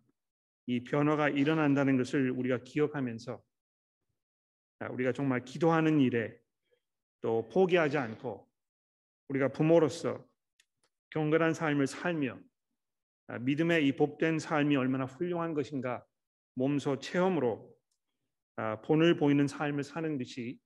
이 0.66 0.82
변화가 0.84 1.28
일어난다는 1.28 1.96
것을 1.96 2.30
우리가 2.32 2.58
기억하면서 2.64 3.40
우리가 4.80 5.12
정말 5.12 5.44
기도하는 5.44 6.00
일에 6.00 6.38
또 7.20 7.48
포기하지 7.48 7.98
않고 7.98 8.46
우리가 9.28 9.48
부모로서 9.48 10.24
경건한 11.10 11.54
삶을 11.54 11.86
살며 11.86 12.38
아, 13.28 13.38
믿음의 13.38 13.86
이 13.86 13.92
복된 13.96 14.38
삶이 14.38 14.76
얼마나 14.76 15.04
훌륭한 15.04 15.54
것인가 15.54 16.04
몸소 16.54 17.00
체험으로 17.00 17.74
아, 18.56 18.80
본을 18.82 19.16
보이는 19.16 19.46
삶을 19.46 19.82
사는 19.82 20.18
것이 20.18 20.58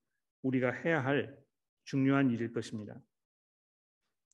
우리가 0.42 0.72
해야 0.72 1.04
할 1.04 1.36
중요한 1.84 2.30
일일 2.30 2.52
것입니다. 2.52 2.94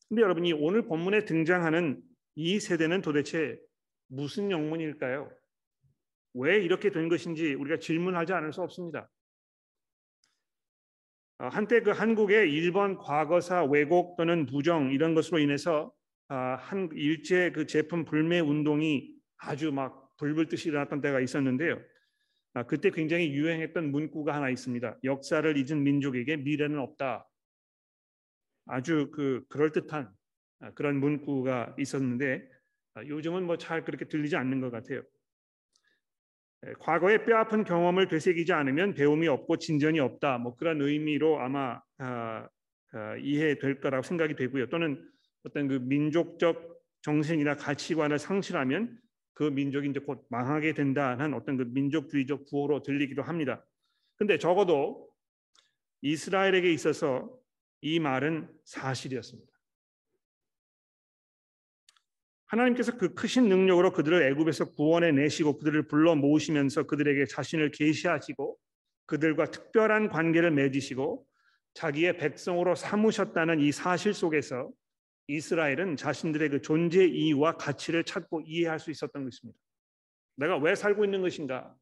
근데 0.09 0.23
여러분이 0.23 0.53
오늘 0.55 0.83
본문에 0.83 1.25
등장하는 1.25 2.03
이 2.35 2.61
세대는 2.61 3.03
도대체 3.03 3.59
무슨 4.09 4.51
영문일까요? 4.51 5.31
왜 6.35 6.63
이렇게 6.63 6.91
된 6.91 7.09
것인지 7.09 7.55
우리가 7.55 7.79
질문하지 7.79 8.33
않을 8.33 8.53
수 8.53 8.63
없습니다. 8.63 9.11
어, 11.39 11.49
한때 11.49 11.83
그 11.83 11.91
한국의 11.91 12.51
일본 12.53 12.97
과거사 12.97 13.65
왜곡 13.65 14.17
또는 14.17 14.47
부정 14.47 14.91
이런 14.91 15.15
것으로 15.15 15.39
인해서 15.39 15.93
아, 16.29 16.57
한 16.57 16.89
일제 16.95 17.53
그 17.53 17.67
제품 17.67 18.05
불매 18.05 18.41
운동이 18.41 19.15
아주 19.37 19.71
막 19.71 20.17
불불 20.17 20.49
듯이 20.49 20.71
일어났던 20.71 21.03
때가 21.03 21.21
있었는데요. 21.21 21.79
아, 22.55 22.63
그때 22.63 22.91
굉장히 22.91 23.33
유행했던 23.33 23.91
문구가 23.91 24.35
하나 24.35 24.49
있습니다. 24.49 24.99
역사를 25.05 25.57
잊은 25.57 25.83
민족에게 25.83 26.39
미래는 26.39 26.79
없다. 26.79 27.29
아주 28.65 29.11
그 29.13 29.45
그럴 29.51 29.73
듯한 29.73 30.11
아, 30.61 30.71
그런 30.73 30.99
문구가 31.01 31.77
있었는데 31.79 32.49
요즘은 33.07 33.45
뭐 33.45 33.59
잘 33.59 33.85
그렇게 33.85 34.07
들리지 34.07 34.37
않는 34.37 34.61
것 34.63 34.71
같아요. 34.71 35.03
과거의 36.81 37.25
뼈아픈 37.25 37.65
경험을 37.65 38.09
되새기지 38.09 38.53
않으면 38.53 38.95
배움이 38.95 39.29
없고 39.29 39.59
진전이 39.59 40.01
없다. 40.01 40.39
뭐 40.39 40.57
그런 40.57 40.81
의미로 40.81 41.41
아마 41.41 41.81
아, 41.99 42.49
아, 42.93 43.17
이해될 43.17 43.81
거라고 43.81 44.03
생각이 44.03 44.35
되고요. 44.37 44.69
또는 44.69 45.03
어떤 45.45 45.69
그 45.69 45.75
민족적 45.75 46.77
정신이나 47.03 47.55
가치관을 47.57 48.19
상실하면 48.19 48.99
그 49.35 49.45
민족이 49.45 49.89
이제 49.91 50.01
곧 50.01 50.27
망하게 50.31 50.73
된다는 50.73 51.35
어떤 51.35 51.57
그 51.57 51.65
민족주의적 51.65 52.47
구호로 52.47 52.83
들리기도 52.83 53.23
합니다. 53.23 53.65
근데 54.17 54.39
적어도 54.39 55.09
이스라엘에게 56.01 56.73
있어서 56.73 57.31
이 57.83 58.01
말은 58.01 58.49
사실이었습니다. 58.65 59.56
하나님께서 62.47 62.97
그 62.97 63.15
크신 63.15 63.49
능력으로 63.49 63.93
그들을 63.93 64.23
애굽에서 64.23 64.71
구원해 64.71 65.11
내시고 65.13 65.59
그들을 65.59 65.87
불러 65.89 66.15
모으시면서 66.15 66.85
그들에게 66.85 67.27
자신을 67.27 67.71
계시하시고 67.73 68.57
그들과 69.07 69.51
특별한 69.51 70.09
관계를 70.09 70.51
맺으시고 70.53 71.27
자기의 71.75 72.17
백성으로 72.19 72.75
삼으셨다는 72.75 73.61
이 73.61 73.73
사실 73.73 74.15
속에서 74.15 74.71
이스라엘은 75.29 75.97
자신들의 75.97 76.49
그 76.51 76.63
존재 76.63 77.05
이유와 77.05 77.57
가치를 77.57 78.05
찾고 78.05 78.43
이해할 78.47 78.79
수 78.79 78.91
있었던 78.91 79.25
것입니다. 79.25 79.59
내가 80.37 80.57
왜 80.57 80.75
살고 80.75 81.05
있는 81.05 81.23
것인가? 81.23 81.75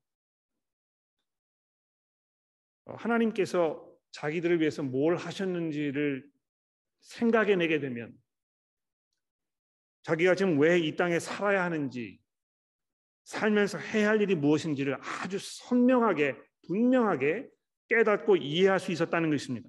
어, 2.86 2.94
하나님께서 2.94 3.86
자기들을 4.12 4.60
위해서 4.60 4.82
뭘 4.82 5.16
하셨는지를 5.16 6.24
생각해내게 7.00 7.80
되면 7.80 8.16
자기가 10.04 10.34
지금 10.34 10.58
왜 10.58 10.78
이 10.78 10.96
땅에 10.96 11.18
살아야 11.18 11.64
하는지 11.64 12.20
살면서 13.24 13.78
해야 13.78 14.10
할 14.10 14.20
일이 14.20 14.34
무엇인지를 14.34 14.98
아주 15.00 15.38
선명하게 15.38 16.36
분명하게 16.66 17.48
깨닫고 17.88 18.36
이해할 18.36 18.80
수 18.80 18.92
있었다는 18.92 19.30
것입니다. 19.30 19.68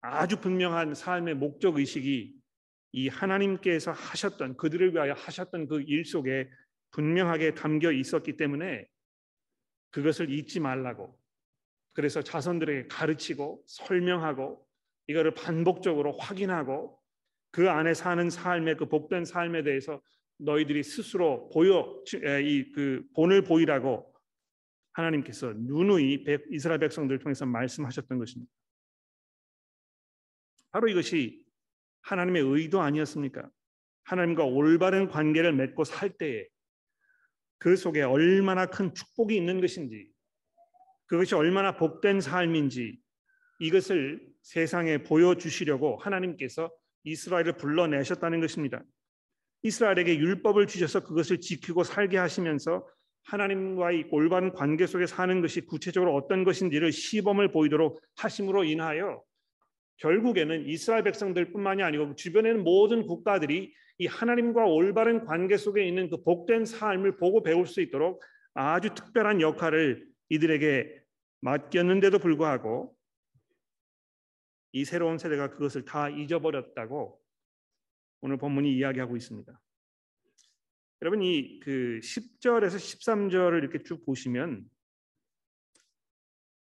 아주 0.00 0.40
분명한 0.40 0.94
삶의 0.94 1.34
목적 1.34 1.76
의식이 1.76 2.34
이 2.92 3.08
하나님께서 3.08 3.92
하셨던 3.92 4.56
그들을 4.56 4.94
위하여 4.94 5.12
하셨던 5.14 5.66
그 5.68 5.80
일 5.82 6.04
속에 6.04 6.48
분명하게 6.92 7.54
담겨 7.54 7.90
있었기 7.92 8.36
때문에 8.36 8.86
그것을 9.90 10.30
잊지 10.30 10.60
말라고 10.60 11.18
그래서 11.92 12.22
자손들에게 12.22 12.88
가르치고 12.88 13.64
설명하고 13.66 14.66
이거를 15.08 15.32
반복적으로 15.34 16.12
확인하고 16.18 17.00
그 17.56 17.70
안에 17.70 17.94
사는 17.94 18.28
삶의 18.28 18.76
그 18.76 18.84
복된 18.86 19.24
삶에 19.24 19.62
대해서 19.62 20.02
너희들이 20.36 20.82
스스로 20.82 21.48
보여 21.48 22.02
이 22.42 22.70
그 22.74 23.02
본을 23.14 23.44
보이라고 23.44 24.14
하나님께서 24.92 25.54
누누이 25.56 26.26
이스라엘 26.50 26.80
백성들을 26.80 27.18
통해서 27.18 27.46
말씀하셨던 27.46 28.18
것입니다. 28.18 28.52
바로 30.70 30.88
이것이 30.88 31.46
하나님의 32.02 32.42
의도 32.42 32.82
아니었습니까? 32.82 33.48
하나님과 34.04 34.44
올바른 34.44 35.08
관계를 35.08 35.54
맺고 35.54 35.84
살 35.84 36.10
때에 36.10 36.46
그 37.56 37.74
속에 37.74 38.02
얼마나 38.02 38.66
큰 38.66 38.92
축복이 38.92 39.34
있는 39.34 39.62
것인지 39.62 40.10
그것이 41.06 41.34
얼마나 41.34 41.74
복된 41.74 42.20
삶인지 42.20 43.00
이것을 43.60 44.28
세상에 44.42 45.02
보여주시려고 45.02 45.96
하나님께서 45.96 46.70
이스라엘을 47.06 47.52
불러내셨다는 47.54 48.40
것입니다. 48.40 48.82
이스라엘에게 49.62 50.18
율법을 50.18 50.66
주셔서 50.66 51.02
그것을 51.04 51.40
지키고 51.40 51.84
살게 51.84 52.18
하시면서 52.18 52.86
하나님과의 53.24 54.08
올바른 54.10 54.52
관계 54.52 54.86
속에 54.86 55.06
사는 55.06 55.40
것이 55.40 55.62
구체적으로 55.62 56.14
어떤 56.14 56.44
것인지를 56.44 56.92
시범을 56.92 57.50
보이도록 57.50 58.00
하심으로 58.18 58.64
인하여 58.64 59.22
결국에는 59.98 60.66
이스라엘 60.66 61.02
백성들뿐만이 61.04 61.82
아니고 61.82 62.14
주변에는 62.14 62.62
모든 62.62 63.06
국가들이 63.06 63.72
이 63.98 64.06
하나님과 64.06 64.66
올바른 64.66 65.24
관계 65.24 65.56
속에 65.56 65.86
있는 65.86 66.10
그 66.10 66.22
복된 66.22 66.66
삶을 66.66 67.16
보고 67.16 67.42
배울 67.42 67.66
수 67.66 67.80
있도록 67.80 68.22
아주 68.54 68.94
특별한 68.94 69.40
역할을 69.40 70.06
이들에게 70.28 71.00
맡겼는데도 71.40 72.18
불구하고 72.18 72.95
이 74.76 74.84
새로운 74.84 75.16
세대가 75.16 75.48
그것을 75.48 75.86
다 75.86 76.10
잊어버렸다고 76.10 77.18
오늘 78.20 78.36
본문이 78.36 78.76
이야기하고 78.76 79.16
있습니다. 79.16 79.58
여러분 81.00 81.22
이 81.22 81.60
그 81.60 81.98
10절에서 82.02 82.76
13절을 82.76 83.58
이렇게 83.58 83.82
쭉 83.82 84.04
보시면 84.04 84.68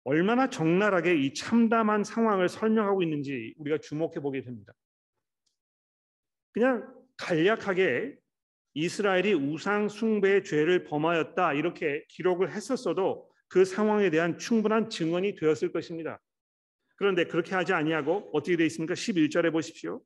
얼마나 0.03 0.51
적나라하게 0.51 1.23
이 1.23 1.35
참담한 1.35 2.03
상황을 2.03 2.49
설명하고 2.49 3.05
있는지 3.05 3.55
우리가 3.59 3.79
주목해 3.79 4.19
보게 4.19 4.43
됩니다. 4.43 4.73
그냥 6.51 6.93
간략하게 7.17 8.19
이스라엘이 8.75 9.35
우상 9.35 9.89
숭배의 9.89 10.43
죄를 10.43 10.83
범하였다 10.83 11.53
이렇게 11.53 12.05
기록을 12.09 12.51
했었어도 12.51 13.31
그 13.47 13.65
상황에 13.65 14.11
대한 14.11 14.37
충분한 14.37 14.91
증언이 14.91 15.37
되었을 15.37 15.71
것입니다. 15.71 16.21
그런데 17.01 17.25
그렇게 17.25 17.55
하지 17.55 17.73
아니하고 17.73 18.29
어떻게 18.35 18.59
되어 18.59 18.67
있습니까? 18.67 18.93
11절에 18.93 19.51
보십시오. 19.51 20.03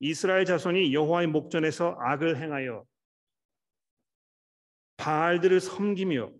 이스라엘 0.00 0.44
자손이 0.44 0.92
여호와의 0.92 1.28
목전에서 1.28 1.96
악을 1.96 2.38
행하여 2.38 2.84
바알들을 4.96 5.60
섬기며 5.60 6.32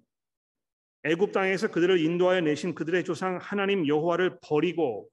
애굽 1.04 1.30
땅에서 1.30 1.68
그들을 1.68 2.00
인도하여 2.00 2.40
내신 2.40 2.74
그들의 2.74 3.04
조상 3.04 3.38
하나님 3.40 3.86
여호와를 3.86 4.40
버리고 4.42 5.08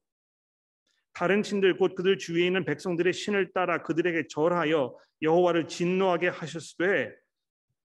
다른 1.13 1.43
신들 1.43 1.77
곧 1.77 1.93
그들 1.93 2.17
주위에 2.17 2.47
있는 2.47 2.65
백성들의 2.65 3.13
신을 3.13 3.53
따라 3.53 3.83
그들에게 3.83 4.25
절하여 4.29 4.97
여호와를 5.21 5.67
진노하게 5.67 6.29
하셨으되 6.29 7.15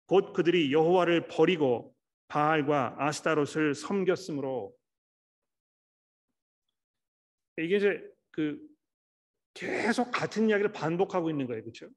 곧 0.05 0.33
그들이 0.33 0.73
여호와를 0.73 1.29
버리고 1.29 1.95
바알과 2.27 2.97
아스타롯을 2.99 3.73
섬겼으므로 3.73 4.76
이게 7.57 7.77
이제 7.77 8.11
그 8.31 8.59
계속 9.53 10.11
같은 10.11 10.49
이야기를 10.49 10.71
반복하고 10.71 11.29
있는 11.29 11.47
거예요. 11.47 11.63
그렇죠? 11.63 11.89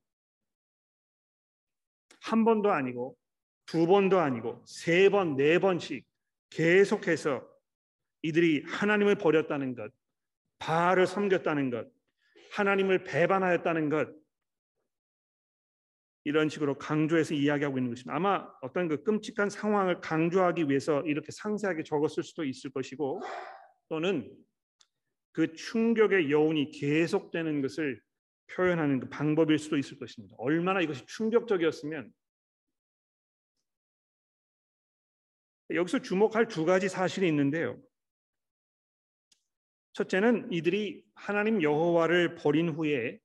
한 2.23 2.45
번도 2.45 2.71
아니고 2.71 3.17
두 3.67 3.87
번도 3.87 4.19
아니고 4.19 4.65
세 4.67 5.09
번, 5.11 5.37
네 5.37 5.59
번씩 5.59 6.05
계속해서 6.51 7.47
이들이 8.23 8.65
하나님을 8.67 9.17
버렸다는 9.17 9.75
것, 9.75 9.93
바알을 10.59 11.07
섬겼다는 11.07 11.71
것, 11.71 11.89
하나님을 12.53 13.05
배반하였다는 13.05 13.89
것 13.89 14.09
이런 16.25 16.49
식으로 16.49 16.77
강조해서 16.77 17.35
이야기하고 17.35 17.79
있는 17.79 17.91
것입니다. 17.93 18.15
아마 18.15 18.47
어떤 18.61 18.89
그 18.89 19.03
끔찍한 19.03 19.49
상황을 19.49 20.01
강조하기 20.01 20.69
위해서 20.69 21.01
이렇게 21.03 21.33
상세하게 21.33 21.83
적었을 21.85 22.23
수도 22.23 22.45
있을 22.45 22.71
것이고 22.71 23.23
또는 23.89 24.31
그 25.33 25.53
충격의 25.55 26.31
여운이 26.31 26.73
계속되는 26.73 27.63
것을 27.63 28.01
표현하는 28.53 29.01
그 29.01 29.09
방법일 29.09 29.59
수도 29.59 29.79
있을 29.79 29.99
것입니다. 29.99 30.35
얼마나 30.39 30.81
이것이 30.81 31.07
충격적이었으면 31.07 32.13
여기서 35.73 36.01
주목할 36.01 36.49
두 36.49 36.65
가지 36.65 36.89
사실이 36.89 37.29
있는데요. 37.29 37.81
첫째는 39.93 40.53
이들이 40.53 41.05
하나님 41.15 41.63
여호와를 41.63 42.35
버린 42.37 42.71
후에 42.71 43.21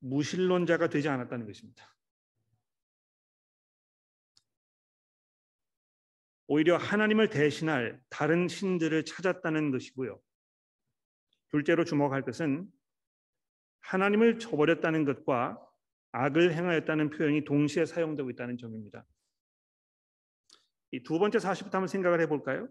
무신론자가 0.00 0.88
되지 0.88 1.08
않았다는 1.08 1.46
것입니다. 1.46 1.94
오히려 6.46 6.76
하나님을 6.76 7.30
대신할 7.30 8.00
다른 8.10 8.48
신들을 8.48 9.04
찾았다는 9.04 9.70
것이고요. 9.70 10.20
둘째로 11.54 11.84
주목할 11.84 12.22
것은 12.22 12.68
하나님을 13.82 14.40
저버렸다는 14.40 15.04
것과 15.04 15.64
악을 16.10 16.52
행하였다는 16.52 17.10
표현이 17.10 17.44
동시에 17.44 17.86
사용되고 17.86 18.28
있다는 18.30 18.58
점입니다. 18.58 19.06
이 20.90 21.00
두 21.04 21.20
번째 21.20 21.38
사실부터 21.38 21.78
한번 21.78 21.86
생각을 21.86 22.20
해볼까요? 22.22 22.68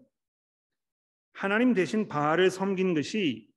하나님 1.32 1.72
대신 1.72 2.08
바알을 2.08 2.50
섬긴 2.50 2.92
것이 2.92 3.48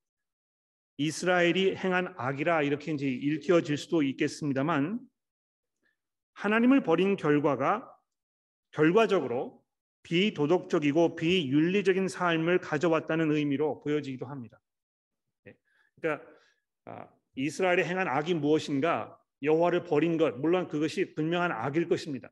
이스라엘이 0.95 1.75
행한 1.75 2.13
악이라 2.17 2.63
이렇게 2.63 2.93
이제 2.93 3.05
읽혀질 3.07 3.75
수도 3.75 4.03
있겠습니다만 4.03 4.99
하나님을 6.35 6.83
버린 6.83 7.17
결과가 7.17 7.93
결과적으로 8.71 9.61
비도덕적이고 10.03 11.17
비윤리적인 11.17 12.07
삶을 12.07 12.59
가져왔다는 12.59 13.31
의미로 13.31 13.81
보여지기도 13.81 14.25
합니다. 14.25 14.59
예. 15.97 16.01
그러니까 16.01 16.27
아, 16.85 17.07
이스라엘이 17.35 17.83
행한 17.83 18.07
악이 18.07 18.35
무엇인가 18.35 19.19
여호와를 19.43 19.83
버린 19.83 20.17
것 20.17 20.37
물론 20.39 20.67
그것이 20.67 21.13
분명한 21.13 21.51
악일 21.51 21.87
것입니다. 21.87 22.31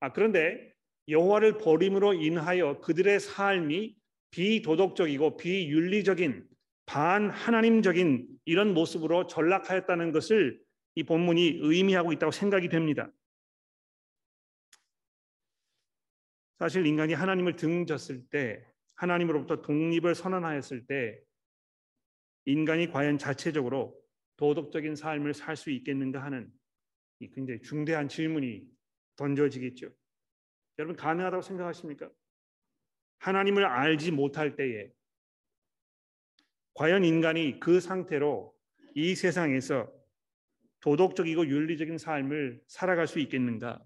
아, 0.00 0.12
그런데 0.12 0.74
여호와를 1.08 1.58
버림으로 1.58 2.14
인하여 2.14 2.80
그들의 2.80 3.20
삶이 3.20 3.96
비도덕적이고 4.30 5.36
비윤리적인 5.36 6.48
반 6.86 7.30
하나님적인 7.30 8.28
이런 8.44 8.74
모습으로 8.74 9.26
전락하였다는 9.26 10.12
것을 10.12 10.60
이 10.94 11.02
본문이 11.02 11.58
의미하고 11.60 12.12
있다고 12.12 12.32
생각이 12.32 12.68
됩니다. 12.68 13.10
사실 16.58 16.86
인간이 16.86 17.12
하나님을 17.12 17.56
등졌을 17.56 18.26
때 18.28 18.64
하나님으로부터 18.94 19.60
독립을 19.62 20.14
선언하였을 20.14 20.86
때 20.86 21.20
인간이 22.46 22.90
과연 22.90 23.18
자체적으로 23.18 24.00
도덕적인 24.36 24.96
삶을 24.96 25.34
살 25.34 25.56
수 25.56 25.70
있겠는가 25.70 26.22
하는 26.22 26.50
이 27.18 27.28
굉장히 27.30 27.60
중대한 27.62 28.08
질문이 28.08 28.66
던져지겠죠. 29.16 29.90
여러분 30.78 30.96
가능하다고 30.96 31.42
생각하십니까? 31.42 32.10
하나님을 33.18 33.64
알지 33.64 34.12
못할 34.12 34.56
때에 34.56 34.90
과연 36.74 37.04
인간이 37.04 37.58
그 37.58 37.80
상태로 37.80 38.54
이 38.94 39.14
세상에서 39.14 39.90
도덕적이고 40.80 41.48
윤리적인 41.48 41.98
삶을 41.98 42.62
살아갈 42.68 43.06
수 43.06 43.18
있겠는가? 43.18 43.82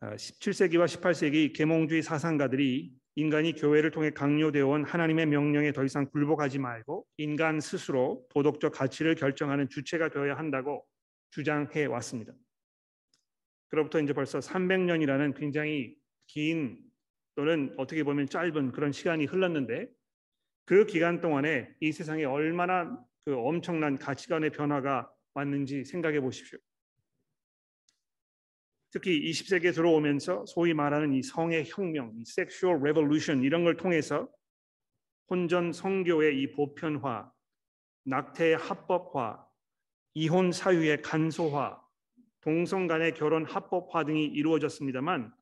17세기와 0.00 0.82
아, 0.82 0.86
18세기 0.86 1.54
계몽주의 1.54 2.02
사상가들이 2.02 2.94
인간이 3.16 3.54
교회를 3.54 3.90
통해 3.90 4.10
강요되어 4.10 4.66
온 4.66 4.84
하나님의 4.84 5.26
명령에 5.26 5.72
더 5.72 5.84
이상 5.84 6.06
굴복하지 6.10 6.58
말고 6.58 7.06
인간 7.18 7.60
스스로 7.60 8.26
도덕적 8.30 8.72
가치를 8.72 9.14
결정하는 9.14 9.68
주체가 9.68 10.08
되어야 10.08 10.36
한다고 10.36 10.84
주장해 11.30 11.84
왔습니다. 11.86 12.32
그로부터 13.68 14.00
이제 14.00 14.12
벌써 14.12 14.38
300년이라는 14.40 15.36
굉장히 15.36 15.96
긴 16.26 16.78
또는 17.36 17.74
어떻게 17.76 18.02
보면 18.04 18.28
짧은 18.28 18.72
그런 18.72 18.92
시간이 18.92 19.26
흘렀는데 19.26 19.88
그 20.66 20.86
기간 20.86 21.20
동안에 21.20 21.74
이 21.80 21.92
세상에 21.92 22.24
얼마나 22.24 22.98
그 23.24 23.36
엄청난 23.36 23.98
가치관의 23.98 24.50
변화가 24.50 25.10
왔는지 25.34 25.84
생각해 25.84 26.20
보십시오. 26.20 26.58
특히 28.94 29.28
20세기에 29.28 29.74
들어오면서 29.74 30.46
소위 30.46 30.72
말하는 30.72 31.12
이 31.14 31.22
성의 31.24 31.64
혁명, 31.66 32.12
이 32.16 32.24
sexual 32.24 32.80
revolution 32.80 33.42
이런 33.42 33.64
걸 33.64 33.76
통해서 33.76 34.28
혼전 35.28 35.72
성교의 35.72 36.40
이 36.40 36.52
보편화, 36.52 37.28
낙태의 38.04 38.56
합법화, 38.56 39.44
이혼 40.14 40.52
사유의 40.52 41.02
간소화, 41.02 41.82
동성 42.40 42.86
간의 42.86 43.14
결혼 43.14 43.44
합법화 43.44 44.04
등이 44.04 44.26
이루어졌습니다만 44.26 45.34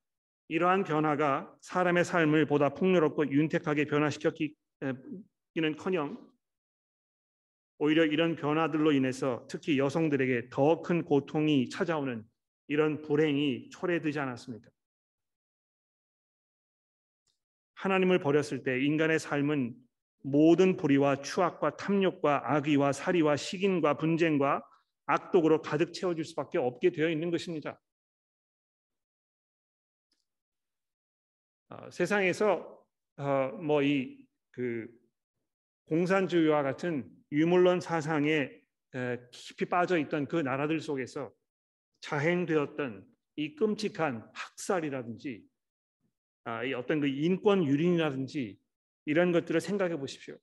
이러한 0.49 0.85
변화가 0.85 1.55
사람의 1.61 2.07
삶을 2.07 2.47
보다 2.47 2.71
풍요롭고 2.71 3.33
윤택하게 3.33 3.85
변화시켰기는커녕 3.85 6.27
오히려 7.77 8.07
이런 8.07 8.35
변화들로 8.35 8.93
인해서 8.93 9.47
특히 9.51 9.79
여성들에게 9.79 10.49
더 10.49 10.81
큰 10.81 11.05
고통이 11.05 11.69
찾아오는 11.69 12.32
이런 12.69 13.03
불행이 13.03 13.71
초래되지 13.71 14.19
않았습니까? 14.19 14.71
하나님을 17.75 18.21
버렸을 18.21 18.63
때 18.63 18.81
인간의 18.85 19.19
삶은 19.19 19.75
모든 20.23 20.77
불의와 20.77 21.23
추악과 21.23 21.77
탐욕과 21.77 22.55
악의와 22.55 22.93
살의와 22.93 23.37
식인과 23.37 23.97
분쟁과 23.99 24.63
악독으로 25.07 25.63
가득 25.63 25.93
채워질 25.93 26.25
수밖에 26.25 26.59
없게 26.59 26.91
되어 26.91 27.11
있는 27.11 27.31
것입니다. 27.31 27.81
어, 31.71 31.91
세상에서 31.91 32.87
어, 33.17 33.49
뭐이 33.61 34.27
그 34.53 34.89
공산주의와 35.87 36.63
같은 36.63 37.11
유물론 37.33 37.81
사상에 37.81 38.51
에, 38.95 39.19
깊이 39.33 39.65
빠져 39.65 39.99
있던 39.99 40.27
그 40.27 40.37
나라들 40.37 40.81
속에서 40.81 41.33
자행되었던 42.03 43.07
이 43.37 43.55
끔찍한 43.55 44.29
학살이라든지 44.35 45.43
아, 46.45 46.65
이 46.65 46.75
어떤 46.75 47.01
그 47.01 47.07
인권 47.07 47.65
유린이라든지 47.65 48.59
이런 49.07 49.33
것들을 49.33 49.61
생각해 49.61 49.97
보십시오. 49.97 50.37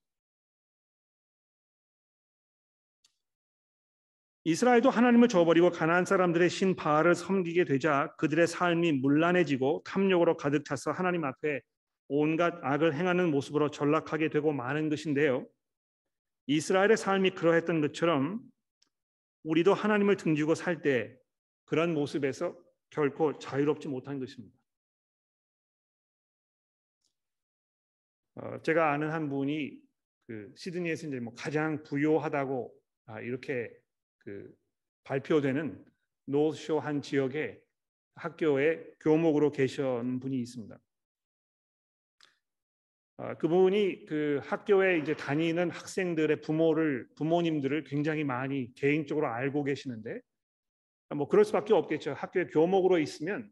이스라엘도 4.46 4.90
하나님을 4.90 5.28
저버리고 5.28 5.70
가나안 5.70 6.06
사람들의 6.06 6.50
신 6.50 6.76
바알을 6.76 7.14
섬기게 7.14 7.66
되자 7.66 8.16
그들의 8.18 8.48
삶이 8.48 8.94
문란해지고 8.94 9.84
탐욕으로 9.86 10.38
가득 10.38 10.64
차서 10.64 10.92
하나님 10.92 11.26
앞에 11.26 11.62
온갖 12.08 12.56
악을 12.64 12.96
행하는 12.96 13.30
모습으로 13.30 13.70
전락하게 13.70 14.30
되고 14.30 14.52
마는 14.54 14.90
것인데요. 14.90 15.46
이스라엘의 16.48 16.98
삶이 16.98 17.32
그러했던 17.32 17.82
것처럼 17.82 18.40
우리도 19.44 19.74
하나님을 19.74 20.16
등지고 20.16 20.56
살 20.56 20.82
때 20.82 21.16
그런 21.70 21.94
모습에서 21.94 22.58
결코 22.90 23.38
자유롭지 23.38 23.90
못한 23.90 24.20
것입니다. 24.20 24.58
어, 28.34 28.60
제가 28.64 28.92
아는 28.92 29.12
한 29.12 29.30
분이 29.30 29.80
그 30.26 30.52
시드니에서 30.56 31.08
이제 31.08 31.20
뭐 31.20 31.32
가장 31.36 31.84
부유하다고 31.84 32.74
아, 33.06 33.22
이렇게 33.22 33.72
그 34.18 34.52
발표되는 35.04 35.86
노쇼 36.26 36.80
한 36.80 37.04
지역에 37.04 37.62
학교에 38.16 38.84
교목으로 39.02 39.52
계신 39.52 40.20
분이 40.20 40.40
있습니다. 40.40 40.80
아, 43.18 43.38
그분이 43.38 44.08
그 44.08 44.40
학교에 44.44 44.98
이제 44.98 45.16
다니는 45.16 45.70
학생들의 45.70 46.42
부모를 46.42 47.08
부모님들을 47.16 47.84
굉장히 47.84 48.24
많이 48.24 48.74
개인적으로 48.74 49.28
알고 49.28 49.66
계시는데 49.66 50.20
뭐 51.16 51.28
그럴 51.28 51.44
수밖에 51.46 51.74
없겠죠. 51.74 52.14
학교에 52.14 52.48
교목으로 52.48 53.00
있으면 53.00 53.50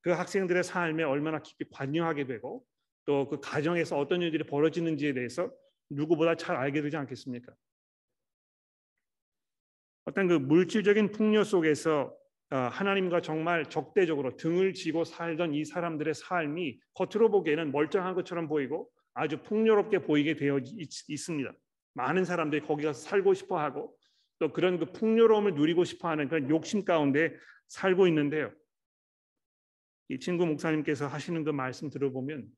그 0.00 0.10
학생들의 0.10 0.64
삶에 0.64 1.02
얼마나 1.02 1.40
깊이 1.40 1.64
관여하게 1.70 2.26
되고 2.26 2.64
또 3.04 3.28
그 3.28 3.40
가정에서 3.40 3.98
어떤 3.98 4.22
일들이 4.22 4.44
벌어지는지에 4.44 5.12
대해서 5.12 5.50
누구보다 5.90 6.36
잘 6.36 6.56
알게 6.56 6.82
되지 6.82 6.96
않겠습니까? 6.96 7.52
어떤 10.04 10.28
그 10.28 10.34
물질적인 10.34 11.12
풍요 11.12 11.44
속에서 11.44 12.16
어, 12.50 12.56
하나님과 12.56 13.22
정말 13.22 13.64
적대적으로 13.64 14.36
등을 14.36 14.74
지고 14.74 15.04
살던 15.04 15.54
이 15.54 15.64
사람들의 15.64 16.12
삶이 16.12 16.78
겉으로 16.94 17.30
보기에는 17.30 17.72
멀쩡한 17.72 18.14
것처럼 18.14 18.46
보이고 18.46 18.90
아주 19.14 19.42
풍요롭게 19.42 20.00
보이게 20.00 20.34
되어 20.34 20.58
있, 20.58 20.90
습니다 21.16 21.52
많은 21.94 22.24
사람들이 22.24 22.62
거기 22.62 22.84
가서 22.84 23.00
살고 23.00 23.34
싶어 23.34 23.58
하고 23.58 23.96
또 24.42 24.52
그런 24.52 24.76
그 24.76 24.86
풍요로움을 24.86 25.54
누리고 25.54 25.84
싶어 25.84 26.08
하는 26.08 26.26
그런 26.28 26.50
욕심 26.50 26.84
가운데 26.84 27.32
살고 27.68 28.08
있는데요. 28.08 28.52
이 30.08 30.18
친구 30.18 30.46
목사님께서 30.46 31.06
하시는 31.06 31.44
그 31.44 31.50
말씀 31.50 31.90
들어보면 31.90 32.48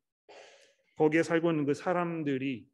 거기에 0.96 1.22
살고 1.22 1.50
있는 1.50 1.66
그 1.66 1.74
사람들이 1.74 2.66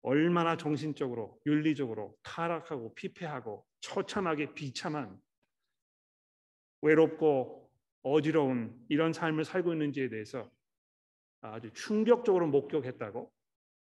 얼마나 0.00 0.56
정신적으로 0.56 1.38
윤리적으로 1.44 2.16
타락하고 2.22 2.94
피폐하고 2.94 3.66
처참하게 3.80 4.54
비참한 4.54 5.20
외롭고 6.80 7.70
어지러운 8.02 8.82
이런 8.88 9.12
삶을 9.12 9.44
살고 9.44 9.74
있는지에 9.74 10.08
대해서 10.08 10.50
아주 11.42 11.70
충격적으로 11.74 12.46
목격했다고 12.46 13.30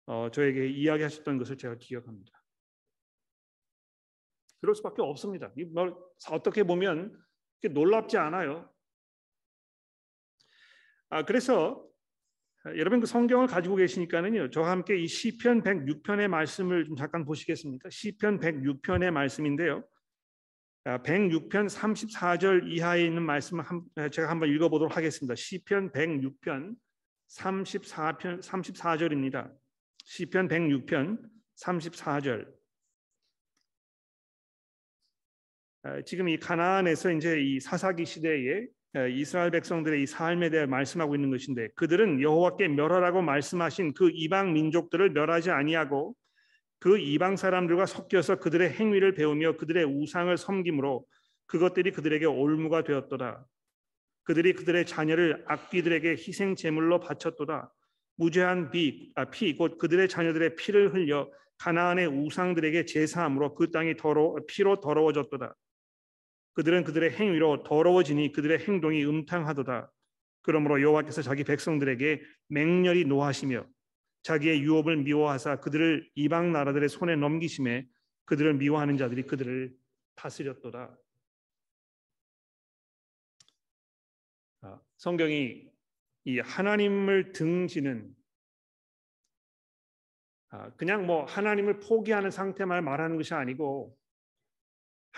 어, 0.04 0.30
저에게 0.30 0.68
이야기하셨던 0.68 1.38
것을 1.38 1.56
제가 1.56 1.76
기억합니다. 1.78 2.37
그럴 4.60 4.74
수밖에 4.74 5.02
없습니다. 5.02 5.52
어떻게 6.30 6.62
보면 6.62 7.16
놀랍지 7.70 8.16
않아요. 8.16 8.70
아, 11.10 11.24
그래서 11.24 11.84
여러분 12.76 13.00
그 13.00 13.06
성경을 13.06 13.46
가지고 13.46 13.76
계시니까는요. 13.76 14.50
저와 14.50 14.70
함께 14.70 14.98
이 14.98 15.06
시편 15.06 15.62
106편의 15.62 16.28
말씀을 16.28 16.84
좀 16.84 16.96
잠깐 16.96 17.24
보시겠습니까? 17.24 17.88
시편 17.90 18.40
106편의 18.40 19.10
말씀인데요. 19.10 19.84
106편 20.84 21.54
아, 21.54 21.66
34절 21.66 22.70
이하에 22.70 23.04
있는 23.04 23.22
말씀을 23.22 23.64
제가 24.10 24.28
한번 24.28 24.48
읽어보도록 24.50 24.96
하겠습니다. 24.96 25.34
시편 25.34 25.92
106편 25.92 26.74
34편 27.28 28.42
34절입니다. 28.42 29.52
시편 30.04 30.48
106편 30.48 31.22
34절. 31.62 32.57
지금 36.04 36.28
이 36.28 36.38
가나안에서 36.38 37.12
이제 37.12 37.40
이 37.40 37.60
사사기 37.60 38.04
시대에 38.04 38.66
이스라엘 39.10 39.50
백성들의 39.50 40.02
이 40.02 40.06
삶에 40.06 40.50
대해 40.50 40.66
말씀하고 40.66 41.14
있는 41.14 41.30
것인데 41.30 41.68
그들은 41.74 42.22
여호와께 42.22 42.68
멸하라고 42.68 43.22
말씀하신 43.22 43.94
그 43.94 44.10
이방 44.12 44.54
민족들을 44.54 45.10
멸하지 45.10 45.50
아니하고 45.50 46.14
그 46.80 46.98
이방 46.98 47.36
사람들과 47.36 47.86
섞여서 47.86 48.36
그들의 48.36 48.70
행위를 48.70 49.14
배우며 49.14 49.56
그들의 49.56 49.84
우상을 49.84 50.36
섬김으로 50.36 51.04
그것들이 51.46 51.92
그들에게 51.92 52.26
올무가 52.26 52.84
되었도다. 52.84 53.44
그들이 54.24 54.52
그들의 54.52 54.86
자녀를 54.86 55.44
악귀들에게 55.46 56.10
희생 56.12 56.54
제물로 56.54 57.00
바쳤도다. 57.00 57.72
무죄한 58.16 58.70
비, 58.70 59.10
아, 59.14 59.24
피, 59.26 59.56
곧 59.56 59.78
그들의 59.78 60.08
자녀들의 60.08 60.56
피를 60.56 60.92
흘려 60.92 61.30
가나안의 61.58 62.06
우상들에게 62.06 62.84
제사함으로 62.84 63.54
그 63.54 63.70
땅이 63.70 63.96
더러 63.96 64.36
피로 64.46 64.80
더러워졌도다. 64.80 65.54
그들은 66.58 66.82
그들의 66.82 67.12
행위로 67.12 67.62
더러워지니 67.62 68.32
그들의 68.32 68.58
행동이 68.66 69.04
음탕하도다. 69.04 69.92
그러므로 70.42 70.82
여호와께서 70.82 71.22
자기 71.22 71.44
백성들에게 71.44 72.20
맹렬히 72.48 73.04
노하시며 73.04 73.64
자기의 74.24 74.62
유업을 74.62 74.96
미워하사 74.96 75.60
그들을 75.60 76.10
이방 76.16 76.50
나라들의 76.50 76.88
손에 76.88 77.14
넘기심에 77.14 77.86
그들을 78.24 78.54
미워하는 78.54 78.96
자들이 78.96 79.22
그들을 79.22 79.72
다스렸도다. 80.16 80.98
아, 84.62 84.80
성경이 84.96 85.64
이 86.24 86.40
하나님을 86.40 87.30
등지는 87.34 88.12
아, 90.48 90.74
그냥 90.74 91.06
뭐 91.06 91.24
하나님을 91.24 91.78
포기하는 91.78 92.32
상태만 92.32 92.84
말하는 92.84 93.16
것이 93.16 93.32
아니고 93.32 93.97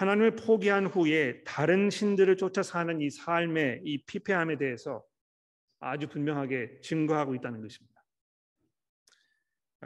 하나님을 0.01 0.35
포기한 0.35 0.87
후에 0.87 1.45
다른 1.45 1.91
신들을 1.91 2.39
쫓아 2.39 2.63
사는 2.63 3.03
이 3.03 3.11
삶의 3.11 3.83
이 3.85 4.03
피폐함에 4.07 4.57
대해서 4.57 5.05
아주 5.79 6.09
분명하게 6.09 6.81
증거하고 6.81 7.35
있다는 7.35 7.61
것입니다. 7.61 8.03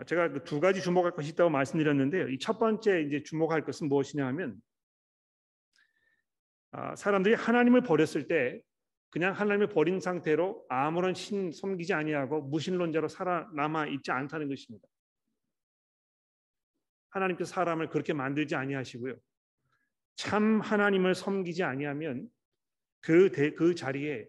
제가 0.06 0.28
그두 0.28 0.60
가지 0.60 0.80
주목할 0.80 1.10
것이 1.16 1.30
있다고 1.30 1.50
말씀드렸는데요. 1.50 2.28
이 2.28 2.38
첫 2.38 2.60
번째 2.60 3.02
이제 3.02 3.24
주목할 3.24 3.64
것은 3.64 3.88
무엇이냐 3.88 4.24
하면 4.28 4.62
아, 6.70 6.94
사람들이 6.94 7.34
하나님을 7.34 7.82
버렸을 7.82 8.28
때 8.28 8.60
그냥 9.10 9.34
하나님을 9.34 9.68
버린 9.68 9.98
상태로 9.98 10.66
아무런 10.68 11.14
신 11.14 11.50
섬기지 11.50 11.92
아니하고 11.92 12.42
무신론자로 12.42 13.08
살아남아 13.08 13.88
있지 13.88 14.12
않다는 14.12 14.48
것입니다. 14.48 14.86
하나님께서 17.10 17.52
사람을 17.52 17.88
그렇게 17.88 18.12
만들지 18.12 18.54
아니하시고요. 18.54 19.16
참 20.16 20.60
하나님을 20.60 21.14
섬기지 21.14 21.62
아니하면 21.62 22.28
그, 23.00 23.30
대, 23.30 23.50
그 23.50 23.74
자리에 23.74 24.26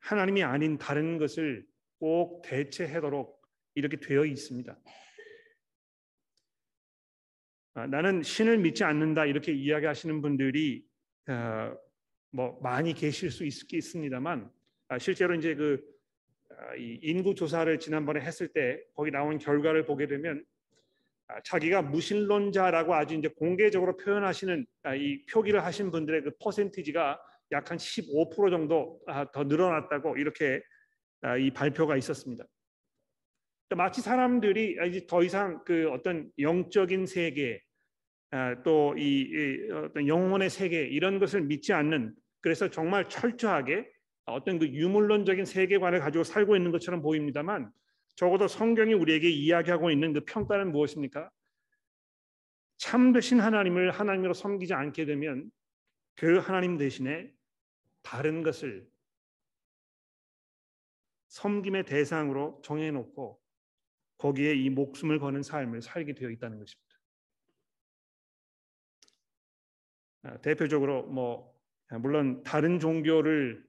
하나님이 0.00 0.42
아닌 0.42 0.78
다른 0.78 1.18
것을 1.18 1.66
꼭 1.98 2.42
대체하도록 2.42 3.40
이렇게 3.74 3.98
되어 3.98 4.24
있습니다. 4.24 4.78
아, 7.74 7.86
나는 7.86 8.22
신을 8.22 8.58
믿지 8.58 8.82
않는다 8.82 9.26
이렇게 9.26 9.52
이야기하시는 9.52 10.20
분들이 10.20 10.84
어, 11.28 11.76
뭐 12.30 12.58
많이 12.60 12.92
계실 12.92 13.30
수 13.30 13.44
있, 13.44 13.80
습니다만 13.80 14.50
아, 14.88 14.98
실제로 14.98 15.34
이제 15.34 15.54
그 15.54 15.80
아, 16.50 16.74
인구 16.76 17.34
조사를 17.34 17.78
지난번에 17.78 18.20
했을 18.20 18.48
때 18.48 18.82
거기 18.94 19.10
나온 19.10 19.38
결과를 19.38 19.84
보게 19.86 20.06
되면 20.06 20.38
아, 20.38 20.47
자기가 21.44 21.82
무신론자라고 21.82 22.94
아주 22.94 23.14
이제 23.14 23.28
공개적으로 23.28 23.96
표현하시는 23.96 24.66
아, 24.82 24.94
이 24.94 25.24
표기를 25.26 25.64
하신 25.64 25.90
분들의 25.90 26.22
그 26.22 26.30
퍼센티지가 26.40 27.20
약 27.52 27.70
한 27.70 27.78
15% 27.78 28.50
정도 28.50 29.00
아, 29.06 29.30
더 29.30 29.44
늘어났다고 29.44 30.16
이렇게 30.16 30.62
이 31.40 31.50
발표가 31.50 31.96
있었습니다. 31.96 32.44
마치 33.76 34.00
사람들이 34.00 34.78
이제 34.88 35.06
더 35.06 35.22
이상 35.22 35.62
그 35.64 35.90
어떤 35.90 36.30
영적인 36.38 37.06
세계 37.06 37.60
또 38.64 38.94
이 38.96 39.28
어떤 39.72 40.06
영혼의 40.06 40.50
세계 40.50 40.82
이런 40.82 41.18
것을 41.18 41.42
믿지 41.42 41.72
않는 41.72 42.14
그래서 42.40 42.70
정말 42.70 43.08
철저하게 43.08 43.90
어떤 44.26 44.58
그 44.58 44.68
유물론적인 44.68 45.44
세계관을 45.44 46.00
가지고 46.00 46.24
살고 46.24 46.56
있는 46.56 46.70
것처럼 46.70 47.02
보입니다만 47.02 47.70
적어도 48.18 48.48
성경이 48.48 48.94
우리에게 48.94 49.30
이야기하고 49.30 49.92
있는 49.92 50.12
그 50.12 50.24
평가는 50.24 50.72
무엇입니까? 50.72 51.30
참 52.76 53.12
되신 53.12 53.38
하나님을 53.38 53.92
하나님으로 53.92 54.34
섬기지 54.34 54.74
않게 54.74 55.04
되면 55.04 55.48
그 56.16 56.38
하나님 56.38 56.78
대신에 56.78 57.32
다른 58.02 58.42
것을 58.42 58.90
섬김의 61.28 61.84
대상으로 61.84 62.60
정해놓고 62.64 63.40
거기에 64.16 64.52
이 64.52 64.68
목숨을 64.68 65.20
거는 65.20 65.44
삶을 65.44 65.80
살게 65.80 66.14
되어 66.14 66.30
있다는 66.30 66.58
것입니다. 66.58 66.98
아, 70.22 70.38
대표적으로 70.38 71.04
뭐 71.04 71.56
물론 72.00 72.42
다른 72.42 72.80
종교를 72.80 73.64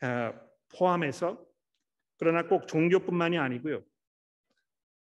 아, 0.00 0.32
포함해서 0.76 1.40
그러나 2.16 2.48
꼭 2.48 2.66
종교뿐만이 2.66 3.38
아니고요. 3.38 3.84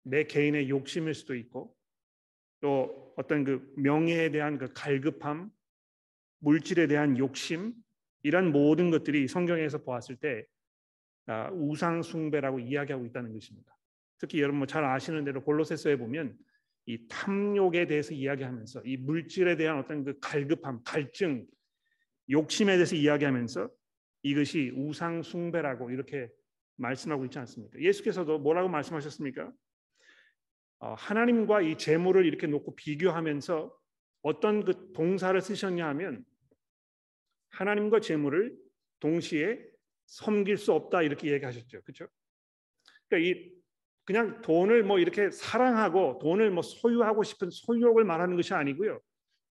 내 0.08 0.24
개인의 0.24 0.68
욕심일 0.68 1.14
수도 1.14 1.34
있고 1.34 1.74
또 2.60 3.12
어떤 3.16 3.44
그 3.44 3.72
명예에 3.76 4.30
대한 4.30 4.58
그 4.58 4.72
갈급함, 4.72 5.50
물질에 6.40 6.86
대한 6.86 7.18
욕심 7.18 7.74
이런 8.22 8.52
모든 8.52 8.90
것들이 8.90 9.28
성경에서 9.28 9.78
보았을 9.78 10.16
때 10.16 10.46
아, 11.26 11.50
우상 11.52 12.02
숭배라고 12.02 12.58
이야기하고 12.58 13.04
있다는 13.06 13.32
것입니다. 13.32 13.76
특히 14.18 14.40
여러분 14.40 14.58
뭐잘 14.58 14.84
아시는 14.84 15.24
대로 15.24 15.44
골로새서에 15.44 15.96
보면 15.96 16.36
이 16.86 17.06
탐욕에 17.06 17.86
대해서 17.86 18.14
이야기하면서 18.14 18.82
이 18.86 18.96
물질에 18.96 19.56
대한 19.56 19.78
어떤 19.78 20.04
그 20.04 20.18
갈급함, 20.20 20.82
갈증, 20.84 21.46
욕심에 22.30 22.74
대해서 22.74 22.96
이야기하면서 22.96 23.68
이것이 24.22 24.72
우상 24.74 25.22
숭배라고 25.22 25.90
이렇게 25.90 26.28
말씀하고 26.76 27.26
있지 27.26 27.38
않습니까? 27.38 27.78
예수께서도 27.78 28.38
뭐라고 28.38 28.68
말씀하셨습니까? 28.68 29.52
어, 30.80 30.94
하나님과 30.94 31.62
이 31.62 31.76
재물을 31.76 32.24
이렇게 32.24 32.46
놓고 32.46 32.76
비교하면서 32.76 33.76
어떤 34.22 34.64
그 34.64 34.92
동사를 34.92 35.40
쓰셨냐 35.40 35.86
하면 35.88 36.24
하나님과 37.50 38.00
재물을 38.00 38.56
동시에 39.00 39.58
섬길 40.06 40.56
수 40.56 40.72
없다 40.72 41.02
이렇게 41.02 41.32
얘기하셨죠. 41.32 41.82
그렇죠? 41.82 42.06
그러니까 43.08 43.28
이 43.28 43.52
그냥 44.04 44.40
돈을 44.40 44.84
뭐 44.84 44.98
이렇게 44.98 45.30
사랑하고 45.30 46.18
돈을 46.22 46.50
뭐 46.50 46.62
소유하고 46.62 47.22
싶은 47.24 47.50
소유욕을 47.50 48.04
말하는 48.04 48.36
것이 48.36 48.54
아니고요. 48.54 49.00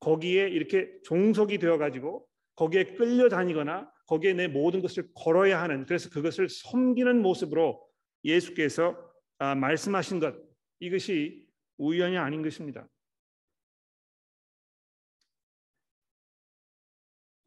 거기에 0.01 0.49
이렇게 0.49 0.91
종속이 1.05 1.59
되어 1.59 1.79
가지고 1.79 2.27
거기에 2.57 2.95
끌려다니거나 2.95 3.91
거기에 4.07 4.35
내 4.35 4.49
모든 4.49 4.83
것을 4.83 5.09
걸어야 5.15 5.63
하는 5.63 5.87
그래서 5.87 6.11
그것을 6.11 6.49
섬기는 6.49 7.23
모습으로 7.23 7.83
예수께서 8.25 8.97
아, 9.39 9.55
말씀하신 9.55 10.21
것 10.21 10.52
이것이 10.83 11.49
우연이 11.77 12.19
아닌 12.19 12.43
것입니다. 12.43 12.89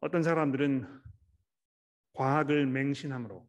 어떤 0.00 0.22
사람들은 0.22 0.86
과학을 2.14 2.64
맹신함으로 2.66 3.46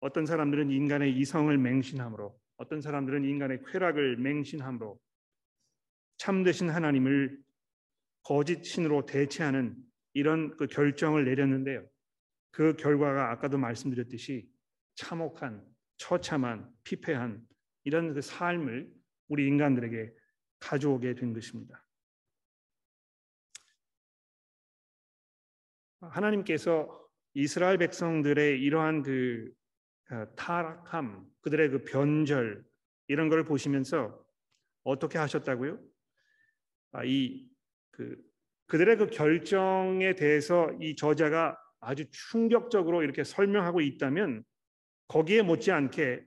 어떤 0.00 0.26
사람들은 0.26 0.70
인간의 0.70 1.16
이성을 1.16 1.56
맹신함으로 1.56 2.38
어떤 2.58 2.82
사람들은 2.82 3.24
인간의 3.24 3.62
쾌락을 3.68 4.18
맹신함으로 4.18 5.00
참되신 6.18 6.68
하나님을 6.68 7.42
거짓 8.22 8.64
신으로 8.64 9.06
대체하는 9.06 9.82
이런 10.12 10.58
그 10.58 10.66
결정을 10.66 11.24
내렸는데요. 11.24 11.88
그 12.50 12.76
결과가 12.76 13.30
아까도 13.30 13.56
말씀드렸듯이 13.56 14.46
참혹한 14.94 15.66
처참한 15.96 16.70
피폐한 16.84 17.48
이런 17.84 18.14
그 18.14 18.20
삶을 18.20 18.90
우리 19.28 19.46
인간들에게 19.46 20.12
가져오게 20.58 21.14
된 21.14 21.32
것입니다. 21.32 21.84
하나님께서 26.00 27.02
이스라엘 27.34 27.78
백성들의 27.78 28.60
이러한 28.60 29.02
그 29.02 29.52
어, 30.10 30.26
타락함, 30.36 31.26
그들의 31.40 31.70
그 31.70 31.84
변절 31.84 32.64
이런 33.08 33.28
걸 33.28 33.44
보시면서 33.44 34.22
어떻게 34.82 35.18
하셨다고요? 35.18 35.78
아, 36.92 37.04
이그 37.04 38.16
그들의 38.66 38.96
그 38.96 39.06
결정에 39.08 40.14
대해서 40.14 40.70
이 40.80 40.94
저자가 40.94 41.58
아주 41.80 42.04
충격적으로 42.10 43.02
이렇게 43.02 43.24
설명하고 43.24 43.80
있다면 43.80 44.44
거기에 45.08 45.42
못지않게 45.42 46.24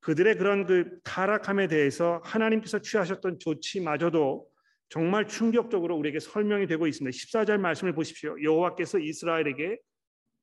그들의 0.00 0.36
그런 0.36 0.66
그 0.66 1.00
타락함에 1.02 1.66
대해서 1.68 2.20
하나님께서 2.24 2.80
취하셨던 2.80 3.38
조치마저도 3.40 4.46
정말 4.88 5.26
충격적으로 5.26 5.96
우리에게 5.96 6.18
설명이 6.18 6.66
되고 6.66 6.86
있습니다. 6.86 7.14
14절 7.14 7.58
말씀을 7.58 7.92
보십시오. 7.92 8.36
여호와께서 8.42 8.98
이스라엘에게 8.98 9.78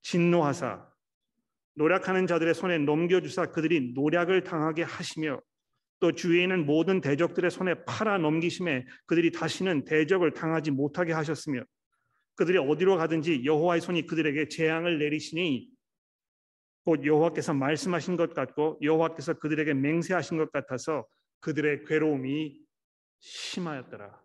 진노하사 0.03 0.87
노력하는 1.75 2.27
자들의 2.27 2.53
손에 2.53 2.77
넘겨주사 2.77 3.47
그들이 3.47 3.93
노력을 3.95 4.43
당하게 4.43 4.83
하시며 4.83 5.41
또 5.99 6.11
주위에 6.11 6.43
있는 6.43 6.65
모든 6.65 7.01
대적들의 7.01 7.49
손에 7.49 7.83
팔아 7.85 8.17
넘기심에 8.19 8.85
그들이 9.05 9.31
다시는 9.31 9.85
대적을 9.85 10.33
당하지 10.33 10.71
못하게 10.71 11.13
하셨으며 11.13 11.63
그들이 12.35 12.57
어디로 12.57 12.97
가든지 12.97 13.43
여호와의 13.45 13.81
손이 13.81 14.05
그들에게 14.05 14.49
재앙을 14.49 14.99
내리시니 14.99 15.69
곧 16.85 17.03
여호와께서 17.03 17.53
말씀하신 17.55 18.15
것 18.15 18.35
같고 18.35 18.77
여호와께서 18.79 19.33
그들에게 19.39 19.73
맹세하신 19.73 20.37
것 20.37 20.51
같아서 20.51 21.07
그들의 21.39 21.83
괴로움이 21.85 22.63
심하였더라. 23.19 24.23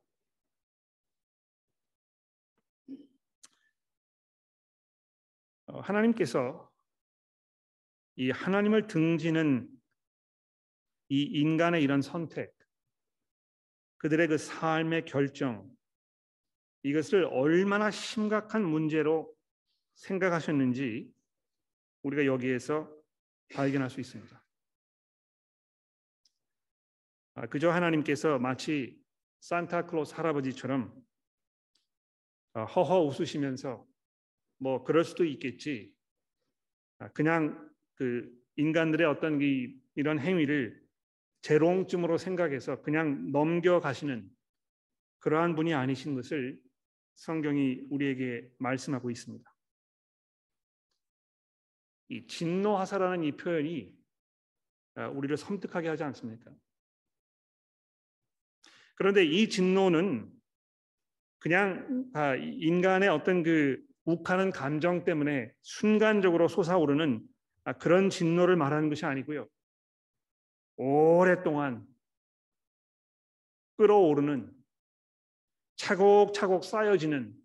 어, 5.69 5.81
하나님께서 5.81 6.71
이 8.17 8.31
하나님을 8.31 8.87
등지는 8.87 9.67
이 11.09 11.23
인간의 11.23 11.83
이런 11.83 12.03
선택, 12.03 12.55
그들의 13.97 14.29
그 14.29 14.37
삶의 14.37 15.07
결정, 15.07 15.71
이것을 16.83 17.25
얼마나 17.25 17.91
심각한 17.91 18.65
문제로 18.65 19.35
생각하셨는지 19.95 21.11
우리가 22.03 22.27
여기에서 22.27 22.91
발견할 23.55 23.91
수 23.91 24.01
있습니다. 24.01 24.43
아, 27.35 27.47
그저 27.47 27.71
하나님께서 27.71 28.39
마치 28.39 29.01
산타클로스 29.41 30.15
할아버지처럼 30.15 30.95
아, 32.53 32.65
허허 32.65 33.05
웃으시면서 33.05 33.87
뭐 34.59 34.85
그럴 34.85 35.05
수도 35.05 35.25
있겠지. 35.25 35.95
아, 36.99 37.09
그냥 37.09 37.71
그 37.95 38.31
인간들의 38.57 39.07
어떤 39.07 39.41
이, 39.41 39.75
이런 39.95 40.19
행위를 40.19 40.81
재롱쯤으로 41.43 42.19
생각해서 42.19 42.83
그냥 42.83 43.31
넘겨가시는 43.33 44.29
그러한 45.21 45.55
분이 45.55 45.73
아니신 45.73 46.15
것을 46.15 46.61
성경이 47.15 47.87
우리에게 47.91 48.51
말씀하고 48.59 49.11
있습니다. 49.11 49.50
이 52.11 52.27
진노하사라는 52.27 53.23
이 53.23 53.33
표현이 53.33 53.95
아, 54.97 55.09
우리를 55.09 55.37
섬뜩하게 55.37 55.89
하지 55.89 56.03
않습니까? 56.03 56.51
그런데 58.97 59.25
이 59.25 59.49
진노는 59.49 60.31
그냥 61.39 62.11
아, 62.13 62.35
인간의 62.35 63.09
어떤 63.09 63.43
그 63.45 63.81
욱하는 64.05 64.51
감정 64.51 65.05
때문에 65.05 65.53
순간적으로 65.63 66.49
솟아오르는 66.49 67.23
아, 67.65 67.73
그런 67.75 68.11
진노를 68.11 68.57
말하는 68.57 68.89
것이 68.89 69.07
아니고요. 69.07 69.49
오랫동안 70.77 71.87
끌어오르는 73.77 74.53
차곡차곡 75.77 76.65
쌓여지는 76.65 77.40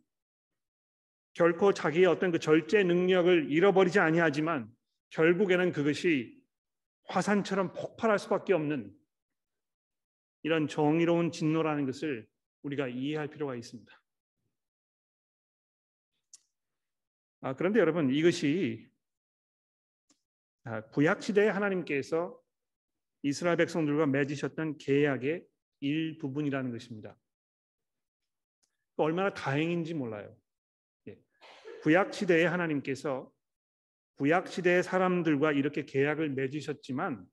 결코 1.36 1.74
자기의 1.74 2.06
어떤 2.06 2.32
그 2.32 2.40
절제 2.40 2.84
능력을 2.84 3.52
잃어버리지 3.52 4.00
아니하지만 4.00 4.74
결국에는 5.10 5.74
그것이 5.74 6.42
화산처럼 7.08 7.74
폭발할 7.74 8.18
수밖에 8.18 8.54
없는 8.54 8.96
이런 10.44 10.68
정의로운 10.68 11.32
진노라는 11.32 11.86
것을 11.86 12.28
우리가 12.64 12.88
이해할 12.88 13.28
필요가 13.28 13.56
있습니다. 13.56 14.02
아, 17.42 17.56
그런데 17.56 17.80
여러분 17.80 18.10
이것이 18.12 18.90
아, 20.64 20.82
구약 20.86 21.22
시대에 21.22 21.50
하나님께서 21.50 22.42
이스라엘 23.24 23.58
백성들과 23.58 24.06
맺으셨던 24.08 24.78
계약의 24.78 25.46
일부분이라는 25.82 26.72
것입니다. 26.72 27.18
얼마나 28.96 29.34
다행인지 29.34 29.94
몰라요. 29.94 30.36
예. 31.86 31.90
구약 31.96 32.16
시대에 32.16 32.46
하나님께서 32.46 33.32
구약 34.16 34.48
시대의 34.48 34.82
사람들과 34.82 35.52
이렇게 35.52 35.86
계약을 35.86 36.32
맺으셨지만 36.32 37.24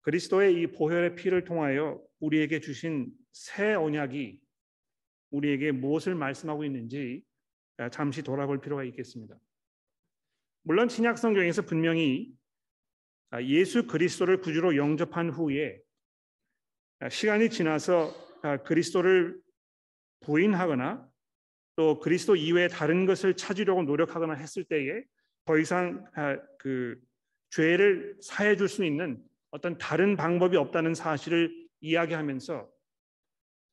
그리스도의 0.00 0.58
이 0.58 0.66
보혈의 0.68 1.16
피를 1.16 1.44
통하여 1.44 2.02
우리에게 2.20 2.60
주신 2.60 3.12
새 3.32 3.74
언약이 3.74 4.40
우리에게 5.32 5.72
무엇을 5.72 6.14
말씀하고 6.14 6.64
있는지 6.64 7.22
잠시 7.90 8.22
돌아볼 8.22 8.62
필요가 8.62 8.84
있겠습니다. 8.84 9.38
물론 10.62 10.88
신약 10.88 11.18
성경에서 11.18 11.62
분명히 11.62 12.32
아, 13.30 13.42
예수 13.42 13.86
그리스도를 13.86 14.40
구주로 14.40 14.76
영접한 14.76 15.30
후에 15.30 15.78
아, 17.00 17.08
시간이 17.10 17.50
지나서 17.50 18.14
아, 18.42 18.62
그리스도를 18.62 19.38
부인하거나 20.20 21.11
또 21.76 21.98
그리스도 21.98 22.36
이외에 22.36 22.68
다른 22.68 23.06
것을 23.06 23.34
찾으려고 23.34 23.82
노력하거나 23.82 24.34
했을 24.34 24.64
때에 24.64 25.02
더 25.44 25.58
이상 25.58 26.04
그 26.58 27.00
죄를 27.50 28.16
사해 28.20 28.56
줄 28.56 28.68
수 28.68 28.84
있는 28.84 29.22
어떤 29.50 29.76
다른 29.78 30.16
방법이 30.16 30.56
없다는 30.56 30.94
사실을 30.94 31.52
이야기하면서 31.80 32.70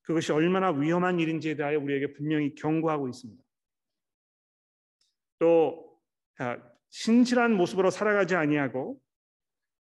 그것이 0.01 0.31
얼마나 0.31 0.71
위험한 0.71 1.19
일인지에 1.19 1.55
대하여 1.55 1.79
우리에게 1.79 2.13
분명히 2.13 2.55
경고하고 2.55 3.07
있습니다. 3.07 3.43
또 5.39 5.99
신실한 6.89 7.53
모습으로 7.53 7.91
살아가지 7.91 8.35
아니하고 8.35 8.99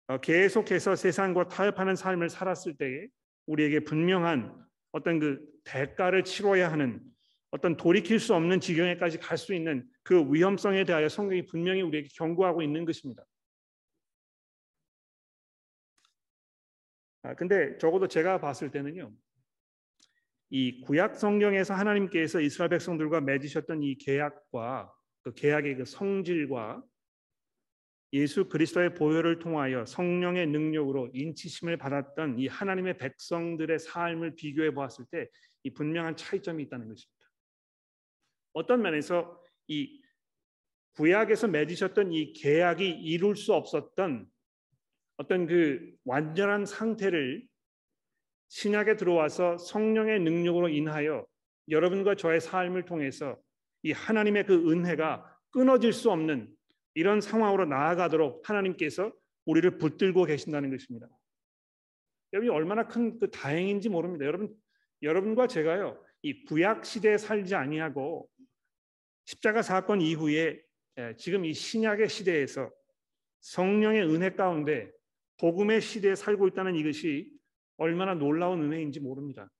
어, 0.07 0.17
계속해서 0.19 0.95
세상과 0.95 1.49
타협하는 1.49 1.95
삶을 1.95 2.29
살았을 2.29 2.75
때에 2.77 3.07
우리에게 3.45 3.81
분명한 3.81 4.55
어떤 4.91 5.19
그 5.19 5.45
대가를 5.65 6.23
치러야 6.23 6.71
하는 6.71 7.01
어떤 7.51 7.77
돌이킬 7.77 8.19
수 8.19 8.33
없는 8.33 8.59
지경에까지 8.59 9.19
갈 9.19 9.37
수 9.37 9.53
있는 9.53 9.87
그 10.03 10.33
위험성에 10.33 10.83
대하여 10.83 11.07
성경이 11.09 11.45
분명히 11.45 11.81
우리에게 11.81 12.09
경고하고 12.15 12.61
있는 12.61 12.85
것입니다. 12.85 13.23
아, 17.23 17.35
근데 17.35 17.77
적어도 17.77 18.07
제가 18.07 18.39
봤을 18.39 18.71
때는요. 18.71 19.11
이 20.49 20.81
구약 20.81 21.17
성경에서 21.17 21.73
하나님께서 21.73 22.39
이스라엘 22.39 22.69
백성들과 22.69 23.21
맺으셨던 23.21 23.83
이 23.83 23.97
계약과 23.97 24.93
그 25.23 25.33
계약의 25.33 25.77
그 25.77 25.85
성질과 25.85 26.81
예수 28.13 28.47
그리스도의 28.47 28.95
보혈을 28.95 29.39
통하여 29.39 29.85
성령의 29.85 30.47
능력으로 30.47 31.09
인치심을 31.13 31.75
받았던 31.77 32.39
이 32.39 32.47
하나님의 32.47 32.97
백성들의 32.97 33.77
삶을 33.79 34.35
비교해 34.35 34.71
보았을 34.71 35.05
때 35.11 35.27
이 35.67 35.73
분명한 35.73 36.15
차이점이 36.15 36.63
있다는 36.63 36.87
것입니다. 36.87 37.16
어떤 38.53 38.81
면에서 38.81 39.41
이 39.67 40.01
구약에서 40.95 41.47
맺으셨던 41.47 42.11
이 42.11 42.33
계약이 42.33 42.87
이룰 42.89 43.35
수 43.35 43.53
없었던 43.53 44.27
어떤 45.17 45.47
그 45.47 45.93
완전한 46.05 46.65
상태를 46.65 47.45
신약에 48.49 48.95
들어와서 48.95 49.57
성령의 49.57 50.21
능력으로 50.21 50.69
인하여 50.69 51.25
여러분과 51.69 52.15
저의 52.15 52.39
삶을 52.39 52.85
통해서 52.85 53.37
이 53.83 53.91
하나님의 53.91 54.45
그 54.45 54.71
은혜가 54.71 55.37
끊어질 55.51 55.93
수 55.93 56.09
없는 56.11 56.53
이런 56.93 57.21
상황으로 57.21 57.65
나아가도록 57.65 58.49
하나님께서 58.49 59.11
우리를 59.45 59.77
붙들고 59.77 60.23
계신다는 60.25 60.71
것입니다. 60.71 61.07
여러분이 62.33 62.53
얼마나 62.53 62.87
큰 62.87 63.19
그 63.19 63.29
다행인지 63.29 63.89
모릅니다. 63.89 64.25
여러분 64.25 64.53
여러분과 65.01 65.47
제가요 65.47 66.03
이 66.21 66.43
구약 66.45 66.85
시대에 66.85 67.17
살지 67.17 67.55
아니하고 67.55 68.27
십자가 69.27 69.61
사건 69.61 69.99
이후에 70.01 70.63
예, 70.97 71.15
지금 71.17 71.43
이 71.43 71.53
신약의 71.53 72.07
시대에서 72.07 72.71
성령의 73.41 74.03
은혜 74.03 74.31
가운데 74.31 74.89
복음의 75.37 75.81
시대에 75.81 76.15
살고 76.15 76.47
있다는 76.47 76.75
이것이 76.75 77.29
얼마나 77.75 78.13
놀라운 78.13 78.63
은혜인지 78.63 79.01
모릅니다. 79.01 79.51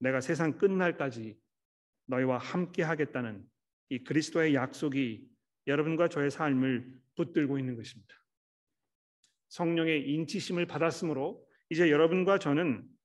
내가 0.00 0.20
세상 0.20 0.58
끝날까지 0.58 1.40
너희와 2.04 2.36
함께 2.36 2.82
하겠다는 2.82 3.42
이 3.88 4.04
그리스도의 4.04 4.54
약속이 4.54 5.28
여러분과 5.66 6.08
저의 6.08 6.30
삶을 6.30 7.00
붙들고 7.16 7.58
있는 7.58 7.74
것입니다. 7.74 8.14
성령의 9.48 10.10
인치심을 10.10 10.66
받았으므로 10.66 11.42
이제 11.70 11.90
여러분과 11.90 12.38
저는 12.38 12.97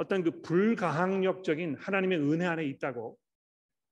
어떤 0.00 0.22
그 0.22 0.40
불가항력적인 0.40 1.76
하나님의 1.76 2.18
은혜 2.20 2.46
안에 2.46 2.64
있다고 2.64 3.18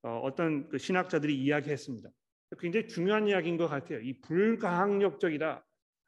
어, 0.01 0.33
떤 0.35 0.67
그 0.69 0.79
신학자들이 0.79 1.37
이야기했습니다. 1.39 2.09
굉장히 2.57 2.87
중요한 2.87 3.27
이야기인 3.27 3.57
것 3.57 3.67
같아요. 3.67 3.99
이 3.99 4.19
불가항력적이다. 4.21 5.63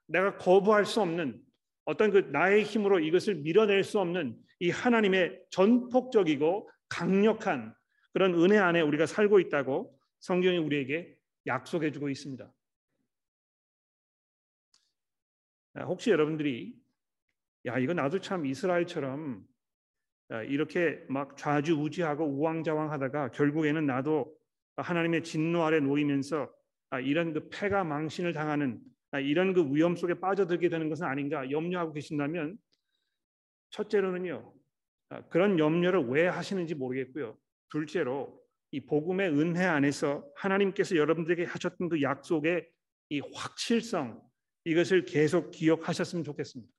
내가 0.08 0.38
거부할 0.38 0.88
수 0.88 1.02
없는 1.02 1.39
어떤 1.86 2.10
그 2.10 2.18
나의 2.32 2.64
힘으로 2.64 2.99
이것을 2.99 3.36
밀어낼 3.36 3.84
수 3.84 3.99
없는 3.99 4.41
이 4.60 4.72
하나님의 4.72 5.39
전폭적이고 5.52 6.68
강력한 6.89 7.76
그런 8.12 8.34
은혜 8.34 8.58
안에 8.58 8.82
우리가 8.82 9.06
살고 9.06 9.39
있다고 9.39 9.95
성경이 10.20 10.58
우리에게 10.58 11.16
약속해 11.45 11.91
주고 11.91 12.10
있습니다. 12.10 12.52
아, 15.76 15.84
혹시 15.84 16.10
여러분들이 16.10 16.76
야 17.68 17.78
이거 17.78 17.93
나도 17.93 18.20
참 18.20 18.47
이스라엘처럼 18.47 19.45
아, 19.47 19.51
이렇게 20.48 21.04
막 21.10 21.36
좌지우지하고 21.38 22.26
우왕좌왕하다가 22.26 23.32
결국에는 23.32 23.86
나도 23.86 24.34
하나님의 24.78 25.24
진노 25.24 25.64
아래 25.64 25.80
놓이면서 25.80 26.50
아, 26.90 27.00
이런 27.00 27.34
그 27.34 27.50
패가 27.50 27.84
망신을 27.84 28.34
당하는 28.34 28.80
이런 29.24 29.54
그 29.54 29.66
위험 29.74 29.96
속에 29.96 30.16
빠져들게 30.16 30.70
되는 30.70 30.90
것은 30.90 31.06
아닌가 31.06 31.50
염려하고 31.52 31.94
계신다면 31.94 32.58
첫째로는요 33.72 34.54
그런 35.30 35.60
염려를 35.60 36.08
왜 36.08 36.28
하시는지 36.28 36.76
모르겠고요 36.76 37.38
둘째로 37.70 38.42
이 38.72 38.80
복음의 38.86 39.30
은혜 39.38 39.66
안에서 39.66 40.26
하나님께서 40.36 40.96
여러분들에게 40.96 41.44
하셨던 41.44 41.90
그 41.90 42.02
약속의 42.02 42.70
이 43.10 43.22
확실성 43.34 44.22
이것을 44.64 45.06
계속 45.06 45.52
기억하셨으면 45.52 46.24
좋겠습니다. 46.24 46.72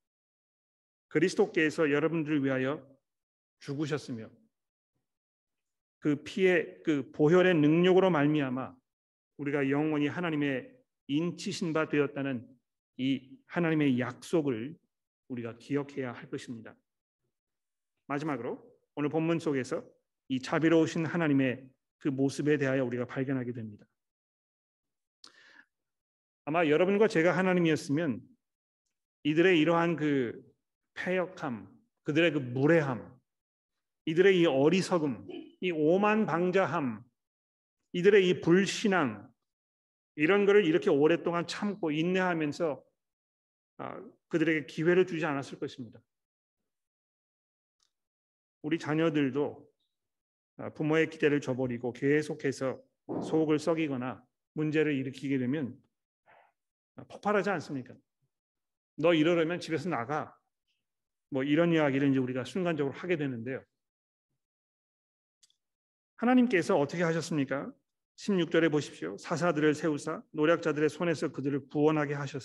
그리스도께서 1.08 1.90
여러분들을 1.90 2.42
위하여 2.42 2.86
죽으셨으며 3.62 4.28
그 5.98 6.22
피의 6.24 6.82
그 6.84 7.10
보혈의 7.12 7.54
능력으로 7.54 8.10
말미암아 8.10 8.74
우리가 9.38 9.70
영원히 9.70 10.08
하나님의 10.08 10.70
인치신 11.06 11.72
바 11.72 11.88
되었다는 11.88 12.46
이 12.96 13.36
하나님의 13.46 13.98
약속을 13.98 14.76
우리가 15.28 15.56
기억해야 15.58 16.12
할 16.12 16.28
것입니다. 16.28 16.74
마지막으로 18.08 18.62
오늘 18.96 19.08
본문 19.08 19.38
속에서 19.38 19.84
이 20.28 20.40
자비로우신 20.40 21.06
하나님의 21.06 21.68
그 21.98 22.08
모습에 22.08 22.58
대하여 22.58 22.84
우리가 22.84 23.06
발견하게 23.06 23.52
됩니다. 23.52 23.86
아마 26.44 26.66
여러분과 26.66 27.06
제가 27.06 27.36
하나님이었으면 27.36 28.20
이들의 29.22 29.60
이러한 29.60 29.94
그 29.94 30.42
패역함, 30.94 31.72
그들의 32.02 32.32
그 32.32 32.38
무례함, 32.38 33.11
이들의 34.04 34.40
이 34.40 34.46
어리석음, 34.46 35.26
이 35.60 35.70
오만 35.70 36.26
방자함, 36.26 37.02
이들의 37.92 38.28
이 38.28 38.40
불신앙 38.40 39.30
이런 40.16 40.44
것을 40.44 40.64
이렇게 40.64 40.90
오랫동안 40.90 41.46
참고 41.46 41.90
인내하면서 41.90 42.82
아, 43.78 44.02
그들에게 44.28 44.66
기회를 44.66 45.06
주지 45.06 45.24
않았을 45.24 45.58
것입니다. 45.58 46.00
우리 48.62 48.78
자녀들도 48.78 49.70
아, 50.58 50.70
부모의 50.70 51.10
기대를 51.10 51.40
저버리고 51.40 51.92
계속해서 51.92 52.80
속을 53.06 53.58
썩이거나 53.58 54.24
문제를 54.54 54.94
일으키게 54.94 55.38
되면 55.38 55.78
아, 56.96 57.04
폭발하지 57.04 57.50
않습니까? 57.50 57.94
너 58.96 59.14
이러려면 59.14 59.60
집에서 59.60 59.88
나가. 59.88 60.36
뭐 61.30 61.42
이런 61.42 61.72
이야기를 61.72 62.10
이제 62.10 62.18
우리가 62.18 62.44
순간적으로 62.44 62.94
하게 62.94 63.16
되는데요. 63.16 63.64
하나님께서 66.22 66.78
어떻게 66.78 67.02
하셨습니까? 67.02 67.72
16절에 68.16 68.70
보십시오. 68.70 69.16
사사들을 69.18 69.74
세우사 69.74 70.22
노략자들의 70.30 70.88
손에서 70.88 71.32
그들을 71.32 71.68
구원하게 71.68 72.14
하셨, 72.14 72.40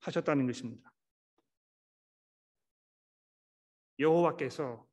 하셨다는 0.00 0.46
것입니다. 0.46 0.92
여호와께서 4.00 4.84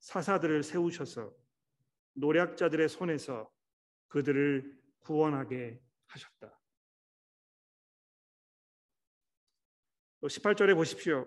사사들을 0.00 0.62
세우셔서 0.62 1.34
노략자들의 2.12 2.86
손에서 2.90 3.50
그들을 4.08 4.78
구원하게 5.00 5.80
하셨다. 6.06 6.60
또 10.20 10.26
18절에 10.26 10.74
보십시오. 10.74 11.26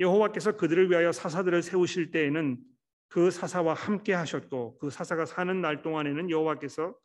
여호와께서 0.00 0.56
그들을 0.56 0.90
위하여 0.90 1.12
사사들을 1.12 1.62
세우실 1.62 2.10
때에는 2.10 2.77
그 3.08 3.30
사사와 3.30 3.74
함께 3.74 4.12
하셨고 4.12 4.78
그 4.78 4.90
사사가 4.90 5.24
사는 5.26 5.60
날 5.60 5.82
동안에는 5.82 6.30
여호와께서 6.30 6.96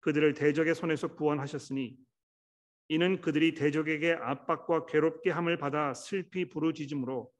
그들을 0.00 0.34
대적의 0.34 0.74
손에서 0.74 1.14
구원하셨으니 1.14 1.96
이는 2.88 3.20
그들이 3.20 3.54
대적에게 3.54 4.12
압박과 4.12 4.86
괴롭게 4.86 5.30
함을 5.30 5.56
받아 5.56 5.92
슬피 5.94 6.48
부르짖음으로 6.48 7.32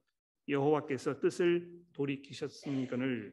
여호와께서 0.49 1.21
뜻을 1.21 1.71
돌이키셨으니까를 1.93 3.33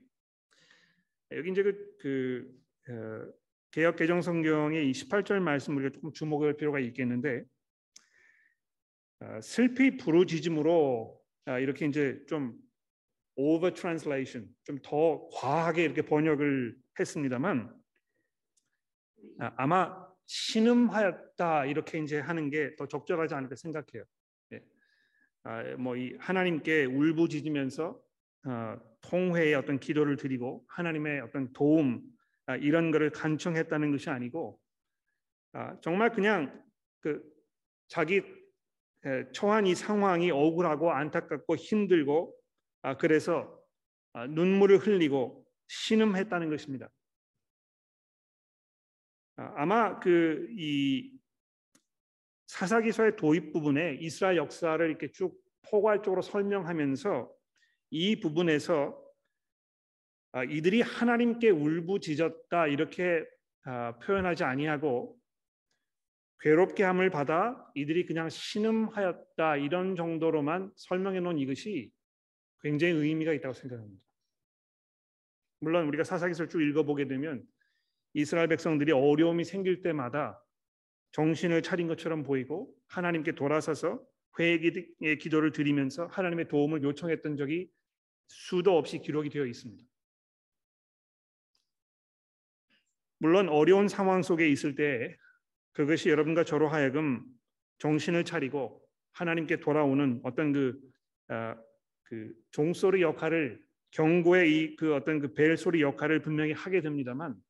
여기 1.31 1.51
이제 1.51 1.63
그, 1.63 1.97
그 1.99 2.59
어, 2.89 3.33
개혁 3.71 3.95
개정 3.95 4.21
성경의 4.21 4.87
이 4.87 4.91
18절 4.91 5.39
말씀 5.39 5.75
우리가 5.75 5.89
조금 5.91 6.11
주목할 6.11 6.55
필요가 6.57 6.79
있겠는데 6.79 7.43
어, 9.21 9.39
슬피 9.41 9.97
부르짖음으로 9.97 11.19
아, 11.45 11.59
이렇게 11.59 11.87
이제 11.87 12.23
좀 12.27 12.55
over 13.35 13.73
translation 13.73 14.49
좀 14.63 14.79
더 14.83 15.27
과하게 15.33 15.83
이렇게 15.85 16.01
번역을 16.01 16.75
했습니다만 16.99 17.73
아, 19.39 19.51
아마 19.57 20.07
신음하였다 20.25 21.65
이렇게 21.65 21.99
이제 21.99 22.19
하는 22.19 22.49
게 22.49 22.75
더 22.75 22.87
적절하지 22.87 23.33
않을까 23.35 23.55
생각해요. 23.55 24.03
예. 24.53 24.61
아, 25.43 25.63
뭐이 25.77 26.15
하나님께 26.19 26.85
울부짖으면서 26.85 27.99
어, 28.45 28.77
통회의 29.01 29.55
어떤 29.55 29.79
기도를 29.79 30.17
드리고 30.17 30.65
하나님의 30.67 31.21
어떤 31.21 31.51
도움 31.53 32.01
아, 32.45 32.55
이런 32.57 32.91
것을 32.91 33.09
간청했다는 33.11 33.91
것이 33.91 34.09
아니고 34.09 34.59
아, 35.53 35.79
정말 35.81 36.11
그냥 36.11 36.61
그 36.99 37.23
자기 37.87 38.21
에, 39.05 39.31
처한 39.33 39.67
이 39.67 39.75
상황이 39.75 40.31
억울하고 40.31 40.91
안타깝고 40.91 41.55
힘들고 41.55 42.35
아, 42.83 42.95
그래서 42.97 43.59
아, 44.13 44.27
눈물을 44.27 44.77
흘리고 44.77 45.45
신음했다는 45.67 46.49
것입니다. 46.49 46.89
아, 49.37 49.53
아마 49.57 49.99
그 49.99 50.47
이 50.57 51.13
사사기서의 52.53 53.15
도입 53.15 53.51
부분에 53.51 53.97
이스라엘 53.99 54.37
역사를 54.37 54.87
이렇게 54.87 55.11
쭉 55.11 55.41
포괄적으로 55.63 56.21
설명하면서 56.21 57.33
이 57.89 58.19
부분에서 58.19 59.01
아, 60.33 60.43
이들이 60.43 60.81
하나님께 60.81 61.49
울부짖었다 61.49 62.67
이렇게 62.67 63.25
아, 63.63 63.97
표현하지 63.97 64.43
아니하고 64.43 65.17
괴롭게 66.41 66.83
함을 66.83 67.09
받아 67.09 67.71
이들이 67.73 68.05
그냥 68.05 68.29
신음하였다 68.29 69.57
이런 69.57 69.95
정도로만 69.95 70.71
설명해 70.75 71.21
놓은 71.21 71.39
이것이 71.39 71.91
굉장히 72.63 72.93
의미가 72.93 73.33
있다고 73.33 73.53
생각합니다. 73.53 74.01
물론 75.59 75.87
우리가 75.87 76.03
사사기서를 76.03 76.49
쭉 76.49 76.61
읽어보게 76.61 77.07
되면 77.07 77.45
이스라엘 78.13 78.47
백성들이 78.47 78.91
어려움이 78.91 79.43
생길 79.43 79.81
때마다 79.81 80.41
정신을 81.11 81.61
차린 81.61 81.87
것처럼 81.87 82.23
보이고 82.23 82.73
하나님께 82.87 83.33
돌아서서 83.33 84.03
회개의 84.39 85.17
기도를 85.19 85.51
드리면서 85.51 86.07
하나님의 86.07 86.47
도움을 86.47 86.81
요청했던 86.83 87.37
적이 87.37 87.69
수도 88.27 88.77
없이 88.77 88.99
기록이 88.99 89.29
되어 89.29 89.45
있습니다. 89.45 89.83
물론 93.19 93.47
어려운 93.49 93.87
상황 93.87 94.21
속에 94.21 94.49
있을 94.49 94.75
때 94.75 95.15
그것이 95.73 96.09
여러분과 96.09 96.43
저로 96.43 96.67
하여금 96.67 97.23
정신을 97.77 98.25
차리고 98.25 98.81
하나님께 99.11 99.59
돌아오는 99.59 100.19
어떤 100.23 100.51
그, 100.51 100.79
어, 101.29 101.55
그 102.03 102.33
종소리 102.51 103.01
역할을 103.01 103.63
경고의 103.91 104.51
이 104.51 104.75
그 104.75 104.95
어떤 104.95 105.19
그 105.19 105.33
벨 105.33 105.55
소리 105.57 105.81
역할을 105.81 106.21
분명히 106.21 106.51
하게 106.51 106.81
됩니다만 106.81 107.41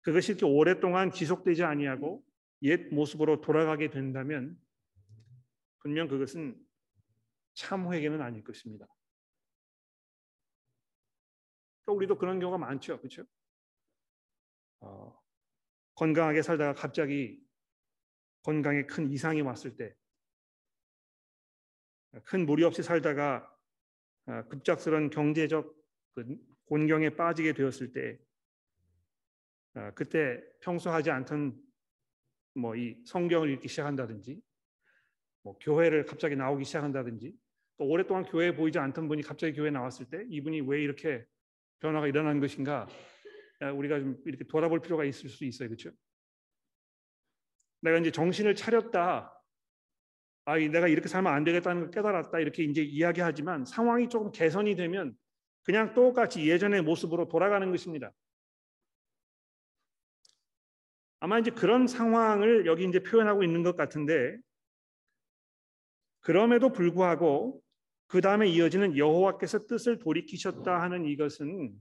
그것이 0.00 0.32
이렇게 0.32 0.46
오랫동안 0.46 1.10
지속되지 1.10 1.64
아니하고 1.64 2.24
옛 2.62 2.88
모습으로 2.92 3.40
돌아가게 3.40 3.90
된다면 3.90 4.58
분명 5.80 6.08
그것은 6.08 6.56
참 7.54 7.92
회개는 7.92 8.20
아닐 8.22 8.42
것입니다. 8.42 8.86
또 11.84 11.94
우리도 11.94 12.18
그런 12.18 12.38
경우가 12.40 12.58
많죠, 12.58 12.98
그렇죠? 12.98 13.24
어, 14.80 15.18
건강하게 15.94 16.42
살다가 16.42 16.74
갑자기 16.74 17.40
건강에 18.42 18.84
큰 18.86 19.10
이상이 19.10 19.40
왔을 19.40 19.76
때, 19.76 19.94
큰 22.24 22.46
무리 22.46 22.64
없이 22.64 22.82
살다가 22.82 23.50
어, 24.26 24.42
급작스런 24.48 25.10
경제적 25.10 25.74
그 26.14 26.36
곤경에 26.66 27.10
빠지게 27.10 27.54
되었을 27.54 27.92
때, 27.92 28.18
어, 29.74 29.90
그때 29.94 30.42
평소 30.60 30.90
하지 30.90 31.10
않던 31.10 31.58
뭐 32.54 32.74
이 32.76 32.96
성경을 33.06 33.50
읽기 33.50 33.68
시작한다든지, 33.68 34.40
뭐 35.42 35.58
교회를 35.58 36.04
갑자기 36.04 36.36
나오기 36.36 36.64
시작한다든지, 36.64 37.34
또 37.78 37.84
오랫동안 37.86 38.24
교회에 38.24 38.54
보이지 38.54 38.78
않던 38.78 39.08
분이 39.08 39.22
갑자기 39.22 39.52
교회에 39.54 39.70
나왔을 39.70 40.06
때 40.10 40.26
이분이 40.28 40.62
왜 40.62 40.82
이렇게 40.82 41.24
변화가 41.78 42.08
일어난 42.08 42.40
것인가 42.40 42.88
우리가 43.74 44.00
좀 44.00 44.20
이렇게 44.26 44.44
돌아볼 44.44 44.80
필요가 44.80 45.04
있을 45.04 45.30
수 45.30 45.44
있어요, 45.44 45.68
그렇죠? 45.68 45.90
내가 47.80 47.98
이제 47.98 48.10
정신을 48.10 48.56
차렸다. 48.56 49.37
아, 50.48 50.56
내가 50.56 50.88
이렇게 50.88 51.08
살면 51.08 51.30
안 51.30 51.44
되겠다는 51.44 51.82
걸 51.82 51.90
깨달았다. 51.90 52.40
이렇게 52.40 52.64
이제 52.64 52.82
이야기하지만 52.82 53.66
상황이 53.66 54.08
조금 54.08 54.32
개선이 54.32 54.76
되면 54.76 55.14
그냥 55.62 55.92
똑같이 55.92 56.48
예전의 56.48 56.80
모습으로 56.80 57.28
돌아가는 57.28 57.70
것입니다. 57.70 58.14
아마 61.20 61.38
이제 61.38 61.50
그런 61.50 61.86
상황을 61.86 62.64
여기 62.64 62.86
이제 62.86 63.02
표현하고 63.02 63.42
있는 63.42 63.62
것 63.62 63.76
같은데 63.76 64.38
그럼에도 66.20 66.72
불구하고 66.72 67.60
그 68.06 68.22
다음에 68.22 68.48
이어지는 68.48 68.96
여호와께서 68.96 69.66
뜻을 69.66 69.98
돌이키셨다 69.98 70.80
하는 70.80 71.04
이것은 71.04 71.74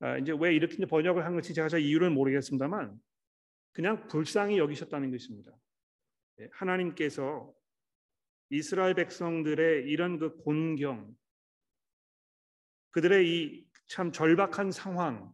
아, 0.00 0.16
이제 0.16 0.32
왜 0.40 0.54
이렇게 0.54 0.86
번역을 0.86 1.22
한 1.22 1.34
것이 1.34 1.52
제가 1.52 1.68
잘 1.68 1.82
이유를 1.82 2.08
모르겠습니다만 2.08 2.98
그냥 3.72 4.08
불쌍히 4.08 4.56
여기셨다는 4.56 5.10
것입니다. 5.10 5.52
예, 6.40 6.48
하나님께서 6.50 7.52
이스라엘 8.56 8.94
백성들의 8.94 9.88
이런 9.90 10.18
그 10.18 10.36
곤경, 10.38 11.14
그들의 12.90 13.28
이 13.28 13.74
참 13.86 14.12
절박한 14.12 14.70
상황, 14.72 15.32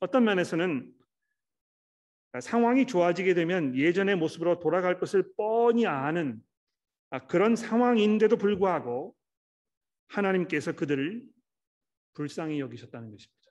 어떤 0.00 0.24
면에서는 0.24 0.92
상황이 2.40 2.86
좋아지게 2.86 3.34
되면 3.34 3.76
예전의 3.76 4.16
모습으로 4.16 4.58
돌아갈 4.58 4.98
것을 4.98 5.32
뻔히 5.36 5.86
아는 5.86 6.42
아, 7.10 7.26
그런 7.26 7.54
상황인데도 7.54 8.36
불구하고 8.36 9.14
하나님께서 10.08 10.72
그들을 10.72 11.26
불쌍히 12.14 12.60
여기셨다는 12.60 13.10
것입니다. 13.12 13.50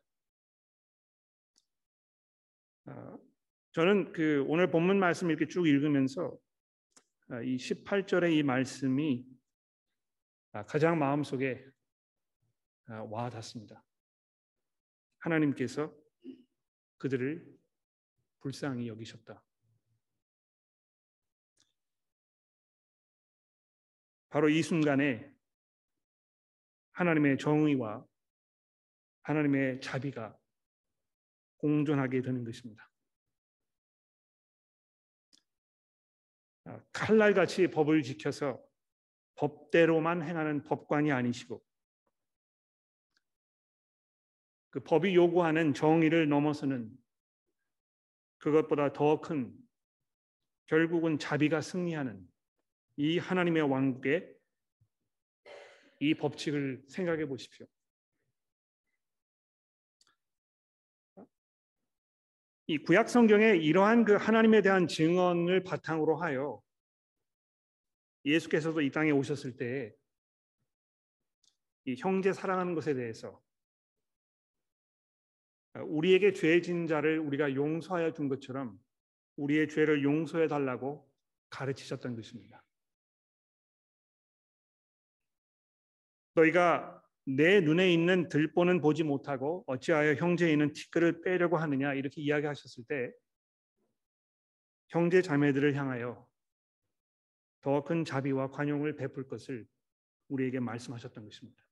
아, 2.85 3.17
저는 3.71 4.11
그 4.11 4.45
오늘 4.47 4.69
본문 4.69 4.99
말씀 4.99 5.29
이렇게 5.29 5.47
쭉 5.47 5.65
읽으면서 5.65 6.27
아, 6.27 6.37
이 7.41 7.57
18절의 7.57 8.33
이 8.37 8.43
말씀이 8.43 9.25
가장 10.67 10.99
마음속에 10.99 11.65
와 13.09 13.29
닿습니다. 13.29 13.83
하나님께서 15.17 15.91
그들을 16.97 17.43
불쌍히 18.39 18.87
여기셨다. 18.87 19.43
바로 24.29 24.49
이 24.49 24.61
순간에 24.61 25.33
하나님의 26.91 27.37
정의와 27.37 28.05
하나님의 29.21 29.79
자비가 29.81 30.37
공존하게 31.57 32.21
되는 32.21 32.43
것입니다. 32.43 32.92
칼날같이 36.91 37.67
법을 37.67 38.03
지켜서 38.03 38.63
법대로만 39.35 40.21
행하는 40.21 40.63
법관이 40.63 41.11
아니시고 41.11 41.63
그 44.69 44.79
법이 44.79 45.15
요구하는 45.15 45.73
정의를 45.73 46.29
넘어서는 46.29 46.89
그것보다 48.37 48.93
더 48.93 49.21
큰 49.21 49.53
결국은 50.65 51.19
자비가 51.19 51.61
승리하는 51.61 52.25
이 52.97 53.17
하나님의 53.17 53.63
왕국의 53.63 54.35
이 55.99 56.13
법칙을 56.15 56.83
생각해 56.87 57.25
보십시오. 57.27 57.65
이 62.73 62.79
구약 62.79 63.07
성경에 63.07 63.55
이러한 63.55 64.03
그 64.03 64.15
하나님에 64.15 64.63
대한 64.63 64.87
증언을 64.87 65.63
바탕으로 65.63 66.15
하여 66.15 66.59
예수께서도 68.25 68.81
이 68.81 68.89
땅에 68.89 69.11
오셨을 69.11 69.57
때이 69.57 69.91
형제 71.99 72.33
사랑하는 72.33 72.73
것에 72.73 72.95
대해서 72.95 73.39
우리에게 75.85 76.33
죄진 76.33 76.87
자를 76.87 77.19
우리가 77.19 77.53
용서하여 77.53 78.13
준 78.13 78.27
것처럼 78.27 78.79
우리의 79.35 79.69
죄를 79.69 80.01
용서해 80.01 80.47
달라고 80.47 81.07
가르치셨던 81.51 82.15
것입니다. 82.15 82.65
너희가 86.33 87.02
내 87.25 87.61
눈에 87.61 87.91
있는 87.91 88.27
들보는 88.27 88.81
보지 88.81 89.03
못하고 89.03 89.63
어찌하여 89.67 90.15
형제에 90.15 90.51
있는 90.51 90.73
티끌을 90.73 91.21
빼려고 91.21 91.57
하느냐 91.57 91.93
이렇게 91.93 92.21
이야기하셨을 92.21 92.83
때 92.87 93.11
형제 94.89 95.21
자매들을 95.21 95.73
향하여 95.75 96.27
더 97.61 97.81
큰 97.81 98.03
자비와 98.03 98.51
관용을 98.51 98.97
베풀 98.97 99.25
것을 99.27 99.65
우리에게 100.27 100.59
말씀하셨던 100.59 101.23
것입니다. 101.23 101.63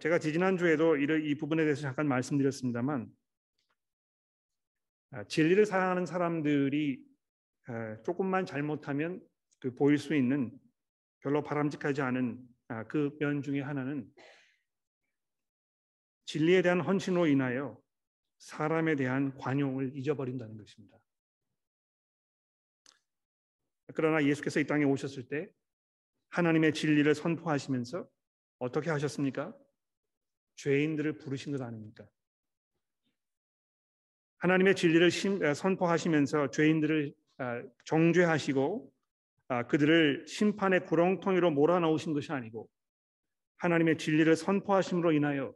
제가 0.00 0.18
지지난 0.18 0.56
주에도 0.56 0.96
이 0.96 1.34
부분에 1.34 1.64
대해서 1.64 1.82
잠깐 1.82 2.06
말씀드렸습니다만 2.08 3.10
아, 5.10 5.24
진리를 5.24 5.66
사랑하는 5.66 6.06
사람들이 6.06 7.04
아, 7.66 8.00
조금만 8.02 8.46
잘못하면 8.46 9.20
그 9.58 9.74
보일 9.74 9.98
수 9.98 10.14
있는 10.14 10.58
별로 11.22 11.42
바람직하지 11.42 12.02
않은 12.02 12.46
아, 12.68 12.84
그면 12.84 13.42
중에 13.42 13.60
하나는 13.60 14.12
진리에 16.26 16.62
대한 16.62 16.80
헌신으로 16.80 17.26
인하여 17.26 17.80
사람에 18.38 18.96
대한 18.96 19.36
관용을 19.36 19.96
잊어버린다는 19.96 20.56
것입니다. 20.56 20.98
그러나 23.94 24.24
예수께서 24.24 24.58
이 24.58 24.66
땅에 24.66 24.84
오셨을 24.84 25.28
때 25.28 25.50
하나님의 26.30 26.72
진리를 26.72 27.14
선포하시면서 27.14 28.08
어떻게 28.58 28.90
하셨습니까? 28.90 29.54
죄인들을 30.56 31.18
부르신 31.18 31.52
것 31.52 31.60
아닙니까? 31.60 32.06
하나님의 34.38 34.74
진리를 34.74 35.10
선포하시면서 35.54 36.50
죄인들을 36.50 37.14
정죄하시고 37.84 38.88
아, 38.88 38.91
그들을 39.68 40.26
심판의 40.26 40.86
구렁텅이로 40.86 41.50
몰아넣으신 41.50 42.12
것이 42.14 42.32
아니고 42.32 42.68
하나님의 43.58 43.98
진리를 43.98 44.34
선포하심으로 44.34 45.12
인하여 45.12 45.54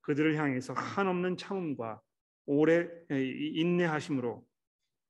그들을 0.00 0.36
향해서 0.36 0.72
한없는 0.72 1.36
참음과 1.36 2.00
오래 2.46 2.88
인내하심으로 3.10 4.44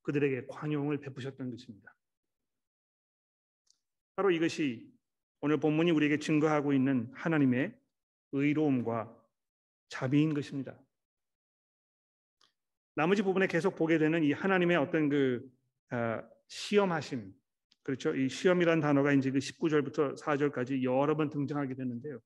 그들에게 0.03 0.47
관용을 0.49 0.99
베푸셨던 0.99 1.51
것입니다. 1.51 1.95
바로 4.17 4.31
이것이 4.31 4.91
오늘 5.41 5.59
본문이 5.59 5.91
우리에게 5.93 6.19
증거하고 6.19 6.73
있는 6.73 7.11
하나님의 7.15 7.75
의로움과 8.33 9.17
자비인 9.89 10.35
것입니다. 10.35 10.79
나머지 12.95 13.23
부분에 13.23 13.47
계속 13.47 13.77
보게 13.77 13.99
되는 13.99 14.23
이 14.23 14.33
하나님의 14.33 14.77
어떤 14.77 15.09
그 15.09 15.51
아, 15.89 16.23
시험하심, 16.49 17.33
그렇죠. 17.83 18.15
이 18.15 18.29
시험이란 18.29 18.81
단어가 18.81 19.13
이제 19.13 19.31
그 19.31 19.39
19절부터 19.39 20.19
4절까지 20.21 20.83
여러 20.83 21.17
번 21.17 21.31
등장하게 21.31 21.75
되는데요. 21.75 22.21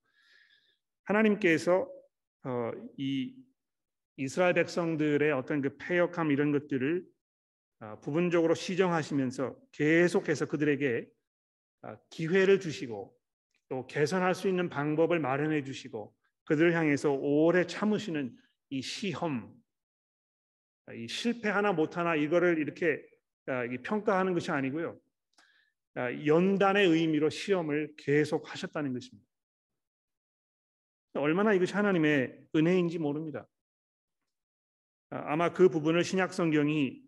하나님께서 1.04 1.88
어, 2.44 2.70
이 2.96 3.34
이스라엘 4.16 4.54
백성들의 4.54 5.32
어떤 5.32 5.60
그 5.60 5.76
패역함 5.76 6.30
이런 6.30 6.52
것들을 6.52 7.04
어, 7.80 8.00
부분적으로 8.00 8.54
시정하시면서 8.54 9.56
계속해서 9.72 10.46
그들에게 10.46 11.06
어, 11.82 11.96
기회를 12.10 12.60
주시고 12.60 13.14
또 13.68 13.86
개선할 13.86 14.34
수 14.34 14.48
있는 14.48 14.68
방법을 14.68 15.18
마련해 15.18 15.64
주시고 15.64 16.14
그들을 16.44 16.74
향해서 16.74 17.12
오래 17.12 17.66
참으시는 17.66 18.36
이 18.70 18.82
시험, 18.82 19.54
이 20.94 21.08
실패 21.08 21.48
하나 21.48 21.72
못 21.72 21.96
하나 21.96 22.14
이거를 22.14 22.58
이렇게 22.58 23.02
평가하는 23.82 24.34
것이 24.34 24.50
아니고요. 24.50 24.98
아, 25.94 26.12
연단의 26.26 26.88
의미로 26.88 27.30
시험을 27.30 27.94
계속 27.96 28.50
하셨다는 28.52 28.92
것입니다. 28.92 29.28
얼마나 31.14 31.52
이것이 31.52 31.72
하나님의 31.74 32.46
은혜인지 32.56 32.98
모릅니다. 32.98 33.48
아, 35.10 35.32
아마 35.32 35.52
그 35.52 35.68
부분을 35.68 36.02
신약 36.02 36.32
성경이 36.34 37.02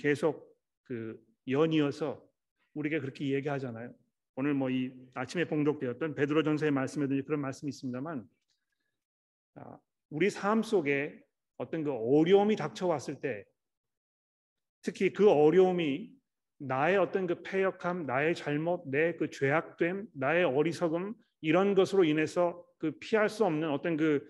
계속 0.00 0.56
그 0.84 1.22
연이어서 1.46 2.26
우리가 2.74 3.00
그렇게 3.00 3.28
얘기하잖아요. 3.28 3.94
오늘 4.34 4.54
뭐 4.54 4.70
이 4.70 4.90
아침에 5.14 5.44
봉독되었던 5.44 6.14
베드로전서의 6.14 6.70
말씀에도 6.72 7.22
그런 7.24 7.40
말씀이 7.40 7.68
있습니다만 7.68 8.26
아, 9.56 9.78
우리 10.08 10.30
삶 10.30 10.62
속에 10.62 11.22
어떤 11.58 11.84
그 11.84 11.92
어려움이 11.92 12.56
닥쳐왔을 12.56 13.20
때 13.20 13.44
특히 14.80 15.12
그 15.12 15.30
어려움이 15.30 16.21
나의 16.66 16.96
어떤 16.96 17.26
그 17.26 17.42
패역함, 17.42 18.06
나의 18.06 18.34
잘못, 18.34 18.84
내 18.86 19.16
그 19.16 19.30
죄악됨, 19.30 20.06
나의 20.14 20.44
어리석음 20.44 21.14
이런 21.40 21.74
것으로 21.74 22.04
인해서 22.04 22.64
그 22.78 22.92
피할 23.00 23.28
수 23.28 23.44
없는 23.44 23.70
어떤 23.70 23.96
그 23.96 24.22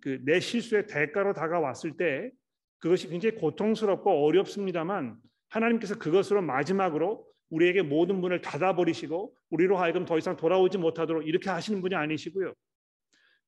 그내 0.00 0.40
실수의 0.40 0.86
대가로 0.86 1.34
다가왔을 1.34 1.96
때 1.96 2.30
그것이 2.78 3.08
굉장히 3.08 3.36
고통스럽고 3.36 4.24
어렵습니다만 4.24 5.16
하나님께서 5.48 5.98
그것으로 5.98 6.42
마지막으로 6.42 7.26
우리에게 7.50 7.82
모든 7.82 8.16
문을 8.16 8.40
닫아버리시고 8.42 9.34
우리로 9.50 9.76
하여금 9.78 10.04
더 10.04 10.18
이상 10.18 10.36
돌아오지 10.36 10.78
못하도록 10.78 11.26
이렇게 11.26 11.50
하시는 11.50 11.80
분이 11.80 11.94
아니시고요. 11.94 12.52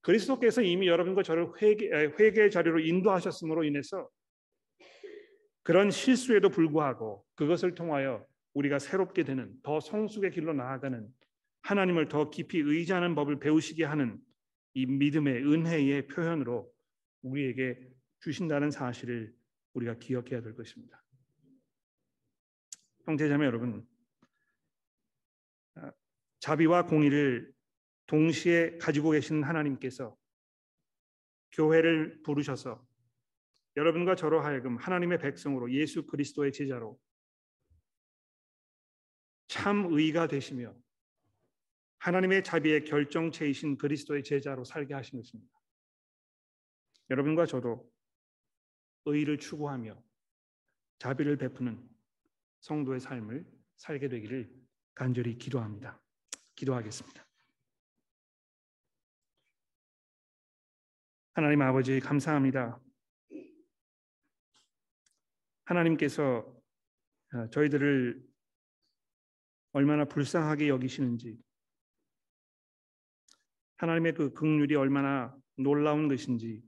그리스도께서 0.00 0.62
이미 0.62 0.88
여러분과 0.88 1.22
저를 1.22 1.48
회개, 1.60 1.90
회개의 2.18 2.50
자리로 2.50 2.80
인도하셨음으로 2.80 3.64
인해서 3.64 4.08
그런 5.62 5.90
실수에도 5.90 6.48
불구하고 6.48 7.24
그것을 7.34 7.74
통하여 7.74 8.26
우리가 8.54 8.78
새롭게 8.78 9.24
되는 9.24 9.54
더 9.62 9.80
성숙의 9.80 10.30
길로 10.32 10.52
나아가는 10.52 11.08
하나님을 11.62 12.08
더 12.08 12.30
깊이 12.30 12.58
의지하는 12.58 13.14
법을 13.14 13.38
배우시게 13.38 13.84
하는 13.84 14.20
이 14.74 14.86
믿음의 14.86 15.44
은혜의 15.44 16.06
표현으로 16.06 16.72
우리에게 17.22 17.78
주신다는 18.20 18.70
사실을 18.70 19.34
우리가 19.74 19.98
기억해야 19.98 20.40
될 20.40 20.54
것입니다. 20.54 21.02
형제자매 23.04 23.46
여러분, 23.46 23.86
아, 25.74 25.92
자비와 26.40 26.86
공의를 26.86 27.52
동시에 28.06 28.78
가지고 28.78 29.10
계신 29.10 29.42
하나님께서 29.44 30.16
교회를 31.52 32.22
부르셔서 32.22 32.84
여러분과 33.76 34.14
저로 34.14 34.40
하여금 34.40 34.76
하나님의 34.76 35.18
백성으로 35.18 35.72
예수 35.72 36.06
그리스도의 36.06 36.52
제자로 36.52 36.98
참 39.48 39.88
의가 39.90 40.26
되시며 40.26 40.74
하나님의 41.98 42.42
자비의 42.44 42.84
결정체이신 42.84 43.76
그리스도의 43.76 44.22
제자로 44.24 44.64
살게 44.64 44.94
하신 44.94 45.20
것입니다. 45.20 45.52
여러분과 47.10 47.46
저도 47.46 47.90
의를 49.04 49.38
추구하며 49.38 50.02
자비를 50.98 51.36
베푸는 51.36 51.88
성도의 52.60 53.00
삶을 53.00 53.44
살게 53.76 54.08
되기를 54.08 54.50
간절히 54.94 55.36
기도합니다. 55.36 56.00
기도하겠습니다. 56.54 57.26
하나님 61.32 61.62
아버지 61.62 62.00
감사합니다. 62.00 62.80
하나님께서 65.70 66.44
저희들을 67.52 68.20
얼마나 69.72 70.04
불쌍하게 70.04 70.68
여기시는지 70.68 71.38
하나님의 73.76 74.14
그 74.14 74.32
긍휼이 74.32 74.74
얼마나 74.74 75.34
놀라운 75.56 76.08
것인지 76.08 76.62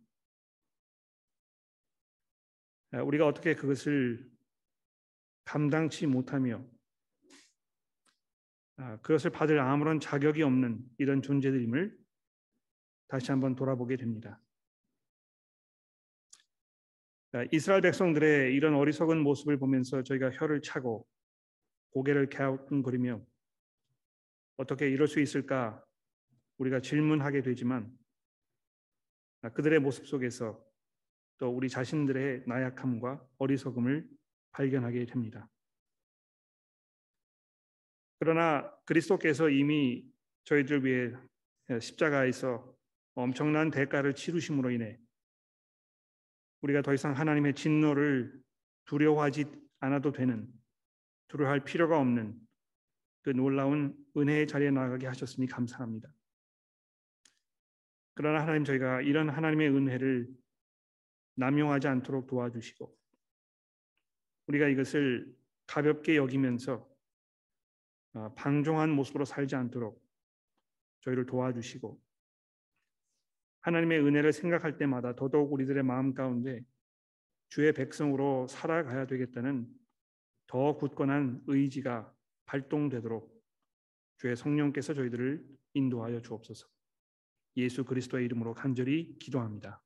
우리가 2.93 3.27
어떻게 3.27 3.55
그것을 3.57 4.31
감당치 5.45 6.07
못하며 6.07 6.65
아, 8.77 8.97
그것을 8.99 9.31
받을 9.31 9.59
아무런 9.59 9.99
자격이 9.99 10.43
없는 10.43 10.79
이런 10.99 11.23
존재들임을 11.23 11.99
다시 13.09 13.31
한번 13.31 13.55
돌아보게 13.55 13.97
됩니다. 13.97 14.41
이스라엘 17.51 17.81
백성들의 17.81 18.55
이런 18.55 18.75
어리석은 18.75 19.19
모습을 19.23 19.59
보면서 19.59 20.03
저희가 20.03 20.31
혀를 20.33 20.61
차고 20.61 21.07
고개를 21.93 22.29
갸우뚱거리며 22.29 23.25
어떻게 24.59 24.91
이럴 24.91 25.09
수 25.09 25.19
있을까 25.21 25.83
우리가 26.59 26.81
질문하게 26.81 27.43
되지만 27.43 27.91
그들의 29.55 29.81
모습 29.81 30.07
속에서 30.07 30.63
또 31.39 31.49
우리 31.49 31.69
자신들의 31.69 32.45
나약함과 32.47 33.27
어리석음을 33.39 34.07
발견하게 34.53 35.07
됩니다. 35.07 35.49
그러나 38.19 38.71
그리스도께서 38.85 39.49
이미 39.49 40.05
저희들 40.45 40.85
위해 40.85 41.13
십자가에서 41.81 42.73
엄청난 43.15 43.71
대가를 43.71 44.15
치르심으로 44.15 44.71
인해 44.71 44.99
우리가 46.63 46.83
더 46.83 46.95
이상 46.95 47.13
하나님의 47.13 47.55
진노를 47.55 48.33
두려워하지 48.87 49.45
않아도 49.81 50.13
되는 50.13 50.49
두려워할 51.29 51.65
필요가 51.65 51.99
없는 51.99 52.39
그 53.23 53.31
놀라운 53.31 53.97
은혜의 54.17 54.47
자리에 54.47 54.71
나가게 54.71 55.07
하셨으니 55.07 55.47
감사합니다. 55.47 56.13
그러나 58.15 58.43
하나님 58.43 58.65
저희가 58.65 59.03
이런 59.03 59.29
하나님의 59.29 59.69
은혜를 59.69 60.29
남용하지 61.37 61.89
않도록 61.89 62.27
도와주시고 62.27 62.95
우리가 64.49 64.69
이것을 64.69 65.35
가볍게 65.67 66.17
여기면서 66.17 66.89
어, 68.15 68.35
방종한 68.35 68.91
모습으로 68.91 69.25
살지 69.25 69.57
않도록 69.57 70.03
저희를 71.01 71.25
도와주시고 71.25 71.99
하나님의 73.63 74.01
은혜를 74.01 74.33
생각할 74.33 74.77
때마다 74.77 75.15
더더욱 75.15 75.53
우리들의 75.53 75.83
마음 75.83 76.15
가운데 76.15 76.65
주의 77.49 77.73
백성으로 77.73 78.47
살아가야 78.49 79.07
되겠다는 79.07 79.69
더 80.47 80.77
굳건한 80.77 81.43
의지가 81.47 82.13
발동되도록 82.47 83.33
주의 84.19 84.37
성령께서 84.37 84.95
저희들을 84.95 85.45
인도하여 85.75 86.21
주옵소서. 86.21 86.67
예수 87.57 87.85
그리스도의 87.85 88.25
이름으로 88.27 88.55
간절히 88.55 89.19
기도합니다. 89.19 89.83